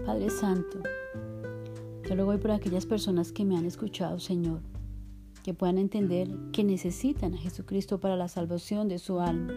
Padre 0.05 0.31
Santo, 0.31 0.83
te 2.07 2.15
lo 2.15 2.27
voy 2.27 2.39
por 2.39 2.51
aquellas 2.51 2.85
personas 2.87 3.33
que 3.33 3.45
me 3.45 3.57
han 3.57 3.65
escuchado, 3.65 4.19
Señor, 4.21 4.61
que 5.43 5.55
puedan 5.55 5.79
entender 5.79 6.29
que 6.53 6.65
necesitan 6.65 7.35
a 7.35 7.39
Jesucristo 7.39 7.99
para 7.99 8.17
la 8.17 8.29
salvación 8.29 8.89
de 8.89 8.99
su 8.99 9.21
alma. 9.21 9.55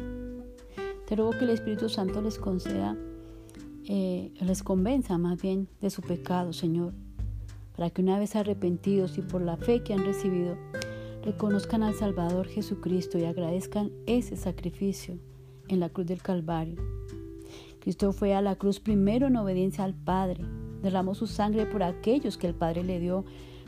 Te 1.05 1.15
ruego 1.15 1.31
que 1.31 1.43
el 1.43 1.49
Espíritu 1.49 1.89
Santo 1.89 2.21
les 2.21 2.39
conceda, 2.39 2.95
eh, 3.85 4.31
les 4.39 4.63
convenza 4.63 5.17
más 5.17 5.41
bien 5.41 5.67
de 5.81 5.89
su 5.89 6.01
pecado, 6.01 6.53
Señor, 6.53 6.93
para 7.79 7.91
que 7.91 8.01
una 8.01 8.19
vez 8.19 8.35
arrepentidos 8.35 9.17
y 9.17 9.21
por 9.21 9.41
la 9.41 9.55
fe 9.55 9.83
que 9.83 9.93
han 9.93 10.03
recibido, 10.03 10.57
reconozcan 11.23 11.81
al 11.81 11.93
Salvador 11.93 12.45
Jesucristo 12.45 13.17
y 13.17 13.23
agradezcan 13.23 13.93
ese 14.05 14.35
sacrificio 14.35 15.17
en 15.69 15.79
la 15.79 15.87
cruz 15.87 16.05
del 16.05 16.21
Calvario. 16.21 16.75
Cristo 17.79 18.11
fue 18.11 18.35
a 18.35 18.41
la 18.41 18.57
cruz 18.57 18.81
primero 18.81 19.27
en 19.27 19.37
obediencia 19.37 19.85
al 19.85 19.93
Padre 19.93 20.43
derramó 20.81 21.15
su 21.15 21.25
sangre 21.25 21.65
por 21.67 21.81
aquellos 21.81 22.37
que 22.37 22.47
el 22.47 22.53
Padre 22.53 22.83
le 22.83 22.99
dio, 22.99 23.23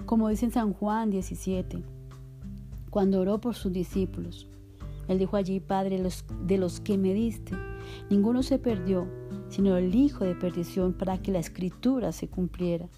como 0.06 0.28
dice 0.28 0.44
en 0.44 0.52
San 0.52 0.74
Juan 0.74 1.10
17, 1.10 1.82
cuando 2.90 3.22
oró 3.22 3.40
por 3.40 3.56
sus 3.56 3.72
discípulos. 3.72 4.46
Él 5.08 5.20
dijo 5.20 5.38
allí, 5.38 5.62
Padre, 5.62 6.04
de 6.46 6.58
los 6.58 6.82
que 6.82 6.98
me 6.98 7.14
diste, 7.14 7.56
ninguno 8.10 8.44
se 8.44 8.60
perdió, 8.60 9.08
sino 9.48 9.78
el 9.78 9.96
hijo 9.96 10.26
de 10.26 10.36
perdición 10.36 10.92
para 10.92 11.22
que 11.22 11.32
la 11.32 11.40
escritura 11.40 12.12
se 12.12 12.28
cumpliera. 12.28 12.90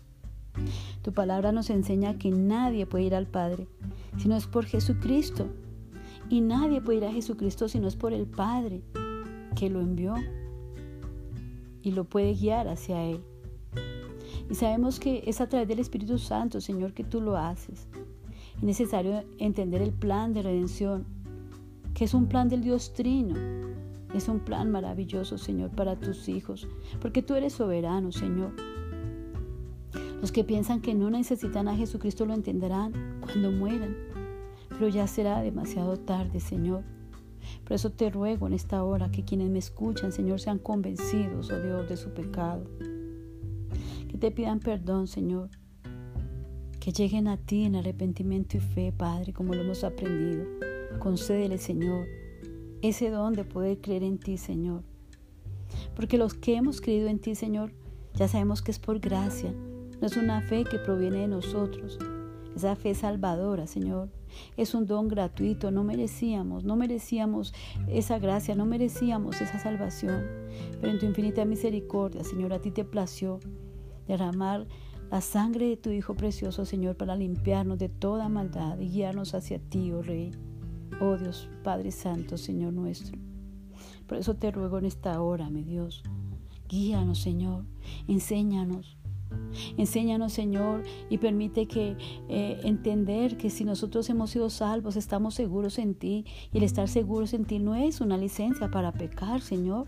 Tu 1.02 1.14
palabra 1.14 1.52
nos 1.52 1.70
enseña 1.70 2.18
que 2.18 2.32
nadie 2.32 2.86
puede 2.86 3.06
ir 3.06 3.16
al 3.16 3.28
Padre 3.28 3.68
si 4.18 4.28
no 4.28 4.36
es 4.36 4.48
por 4.48 4.66
Jesucristo. 4.66 5.48
Y 6.30 6.42
nadie 6.42 6.82
puede 6.82 7.00
ir 7.00 7.06
a 7.06 7.12
Jesucristo 7.12 7.68
si 7.68 7.80
no 7.80 7.88
es 7.88 7.96
por 7.96 8.14
el 8.14 8.26
Padre 8.26 8.82
que 9.56 9.70
lo 9.70 9.82
envió 9.82 10.16
y 11.82 11.92
lo 11.92 12.06
puede 12.06 12.34
guiar 12.34 12.68
hacia 12.68 13.04
Él. 13.04 13.20
Y 14.50 14.56
sabemos 14.56 15.00
que 15.00 15.24
es 15.28 15.42
a 15.42 15.48
través 15.48 15.68
del 15.68 15.80
Espíritu 15.80 16.18
Santo, 16.18 16.62
Señor, 16.62 16.94
que 16.94 17.04
tú 17.04 17.22
lo 17.22 17.38
haces. 17.38 17.88
Es 18.58 18.64
necesario 18.64 19.24
entender 19.38 19.82
el 19.82 19.92
plan 19.92 20.34
de 20.34 20.42
redención, 20.42 21.06
que 21.94 22.06
es 22.06 22.14
un 22.14 22.28
plan 22.28 22.50
del 22.50 22.62
Dios 22.62 22.94
Trino. 22.94 23.36
Es 24.14 24.28
un 24.28 24.40
plan 24.40 24.72
maravilloso, 24.72 25.38
Señor, 25.38 25.72
para 25.72 26.00
tus 26.00 26.30
hijos, 26.30 26.68
porque 27.02 27.22
tú 27.22 27.34
eres 27.34 27.54
soberano, 27.54 28.12
Señor. 28.12 28.54
Los 30.24 30.32
que 30.32 30.46
piensan 30.46 30.80
que 30.80 30.94
no 30.94 31.10
necesitan 31.10 31.68
a 31.68 31.76
Jesucristo 31.76 32.26
lo 32.26 32.34
entenderán 32.34 33.20
cuando 33.20 33.52
mueran, 33.52 33.94
pero 34.70 34.88
ya 34.88 35.06
será 35.06 35.42
demasiado 35.42 35.98
tarde, 35.98 36.40
Señor. 36.40 36.86
Por 37.66 37.74
eso 37.74 37.90
te 37.90 38.10
ruego 38.10 38.48
en 38.48 38.54
esta 38.54 38.86
hora 38.86 39.12
que 39.12 39.26
quienes 39.26 39.50
me 39.50 39.60
escuchan, 39.60 40.14
Señor, 40.14 40.40
sean 40.40 40.60
convencidos, 40.60 41.52
oh 41.52 41.60
Dios, 41.60 41.90
de 41.90 41.98
su 41.98 42.14
pecado 42.14 42.64
que 44.08 44.18
te 44.18 44.32
pidan 44.32 44.62
perdón, 44.62 45.08
Señor. 45.08 45.50
Que 46.80 46.94
lleguen 46.94 47.28
a 47.28 47.36
ti 47.36 47.66
en 47.66 47.76
arrepentimiento 47.76 48.56
y 48.56 48.62
fe, 48.62 48.94
Padre, 48.96 49.34
como 49.34 49.54
lo 49.54 49.64
hemos 49.64 49.84
aprendido. 49.84 50.46
Concédele, 51.00 51.58
Señor, 51.58 52.08
ese 52.82 53.10
don 53.10 53.34
de 53.34 53.44
poder 53.44 53.82
creer 53.82 54.04
en 54.04 54.20
ti, 54.20 54.38
Señor. 54.38 54.84
Porque 55.98 56.18
los 56.18 56.34
que 56.34 56.56
hemos 56.56 56.80
creído 56.80 57.10
en 57.10 57.20
ti, 57.20 57.36
Señor, 57.36 57.74
ya 58.14 58.30
sabemos 58.30 58.62
que 58.62 58.72
es 58.72 58.80
por 58.80 59.00
gracia. 59.00 59.54
No 60.04 60.08
es 60.08 60.18
una 60.18 60.42
fe 60.42 60.66
que 60.66 60.80
proviene 60.80 61.20
de 61.20 61.28
nosotros. 61.30 61.98
Esa 62.58 62.76
fe 62.76 62.94
salvadora, 62.94 63.68
Señor. 63.68 64.10
Es 64.58 64.74
un 64.76 64.86
don 64.86 65.08
gratuito. 65.08 65.72
No 65.72 65.86
merecíamos, 65.86 66.66
no 66.66 66.76
merecíamos 66.76 67.54
esa 67.88 68.20
gracia, 68.20 68.54
no 68.54 68.66
merecíamos 68.66 69.40
esa 69.40 69.60
salvación. 69.60 70.22
Pero 70.82 70.92
en 70.92 71.00
tu 71.00 71.06
infinita 71.06 71.46
misericordia, 71.46 72.26
Señor, 72.26 72.52
a 72.52 72.60
ti 72.60 72.70
te 72.70 72.84
plació 72.84 73.40
derramar 74.06 74.68
la 75.10 75.22
sangre 75.22 75.70
de 75.70 75.78
tu 75.78 75.90
Hijo 75.90 76.16
precioso, 76.16 76.66
Señor, 76.66 76.98
para 76.98 77.16
limpiarnos 77.16 77.80
de 77.80 77.88
toda 77.88 78.28
maldad 78.28 78.78
y 78.80 78.90
guiarnos 78.90 79.34
hacia 79.34 79.60
ti, 79.60 79.94
oh 79.94 80.02
Rey. 80.02 80.32
Oh 81.00 81.16
Dios, 81.16 81.48
Padre 81.64 81.92
Santo, 81.92 82.38
Señor 82.38 82.74
nuestro. 82.74 83.18
Por 84.06 84.18
eso 84.18 84.36
te 84.36 84.52
ruego 84.52 84.80
en 84.80 84.84
esta 84.84 85.22
hora, 85.22 85.50
mi 85.50 85.64
Dios, 85.64 86.04
guíanos, 86.68 87.20
Señor, 87.20 87.64
enséñanos. 88.10 88.98
Enséñanos, 89.78 90.34
Señor, 90.34 90.84
y 91.10 91.18
permite 91.18 91.68
que 91.68 91.96
eh, 92.30 92.60
entender 92.64 93.38
que 93.38 93.50
si 93.50 93.64
nosotros 93.64 94.10
hemos 94.10 94.32
sido 94.32 94.50
salvos, 94.50 94.96
estamos 94.96 95.36
seguros 95.36 95.80
en 95.80 95.96
ti. 95.96 96.26
Y 96.52 96.58
el 96.58 96.64
estar 96.64 96.88
seguros 96.88 97.34
en 97.34 97.46
ti 97.46 97.60
no 97.60 97.76
es 97.76 98.02
una 98.02 98.18
licencia 98.18 98.70
para 98.70 98.92
pecar, 98.92 99.42
Señor. 99.42 99.88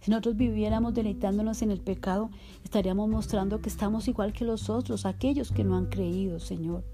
Si 0.00 0.10
nosotros 0.10 0.36
viviéramos 0.36 0.94
deleitándonos 0.94 1.62
en 1.62 1.70
el 1.70 1.80
pecado, 1.80 2.30
estaríamos 2.64 3.08
mostrando 3.08 3.60
que 3.60 3.68
estamos 3.68 4.08
igual 4.08 4.32
que 4.32 4.44
los 4.44 4.68
otros, 4.68 5.06
aquellos 5.06 5.52
que 5.52 5.64
no 5.64 5.76
han 5.76 5.86
creído, 5.86 6.40
Señor. 6.40 6.84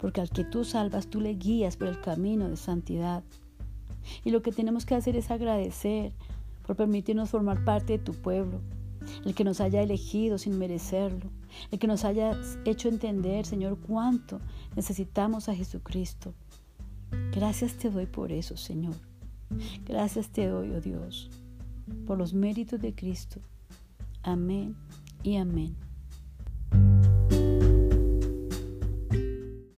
Porque 0.00 0.20
al 0.20 0.30
que 0.30 0.44
tú 0.44 0.64
salvas, 0.64 1.08
tú 1.08 1.20
le 1.20 1.34
guías 1.34 1.76
por 1.76 1.88
el 1.88 2.00
camino 2.00 2.48
de 2.48 2.56
santidad. 2.56 3.22
Y 4.24 4.30
lo 4.30 4.42
que 4.42 4.52
tenemos 4.52 4.86
que 4.86 4.94
hacer 4.94 5.16
es 5.16 5.30
agradecer 5.30 6.12
por 6.66 6.76
permitirnos 6.76 7.30
formar 7.30 7.64
parte 7.64 7.94
de 7.94 8.04
tu 8.04 8.12
pueblo, 8.12 8.60
el 9.24 9.34
que 9.34 9.44
nos 9.44 9.60
haya 9.60 9.82
elegido 9.82 10.38
sin 10.38 10.58
merecerlo, 10.58 11.30
el 11.70 11.78
que 11.78 11.86
nos 11.86 12.04
haya 12.04 12.36
hecho 12.64 12.88
entender, 12.88 13.46
Señor, 13.46 13.78
cuánto 13.78 14.40
necesitamos 14.76 15.48
a 15.48 15.54
Jesucristo. 15.54 16.34
Gracias 17.32 17.74
te 17.74 17.90
doy 17.90 18.06
por 18.06 18.32
eso, 18.32 18.56
Señor. 18.56 18.94
Gracias 19.84 20.28
te 20.28 20.46
doy, 20.46 20.70
oh 20.70 20.80
Dios 20.80 21.30
por 22.06 22.18
los 22.18 22.34
méritos 22.34 22.80
de 22.80 22.94
Cristo. 22.94 23.40
Amén 24.22 24.76
y 25.22 25.36
amén. 25.36 25.76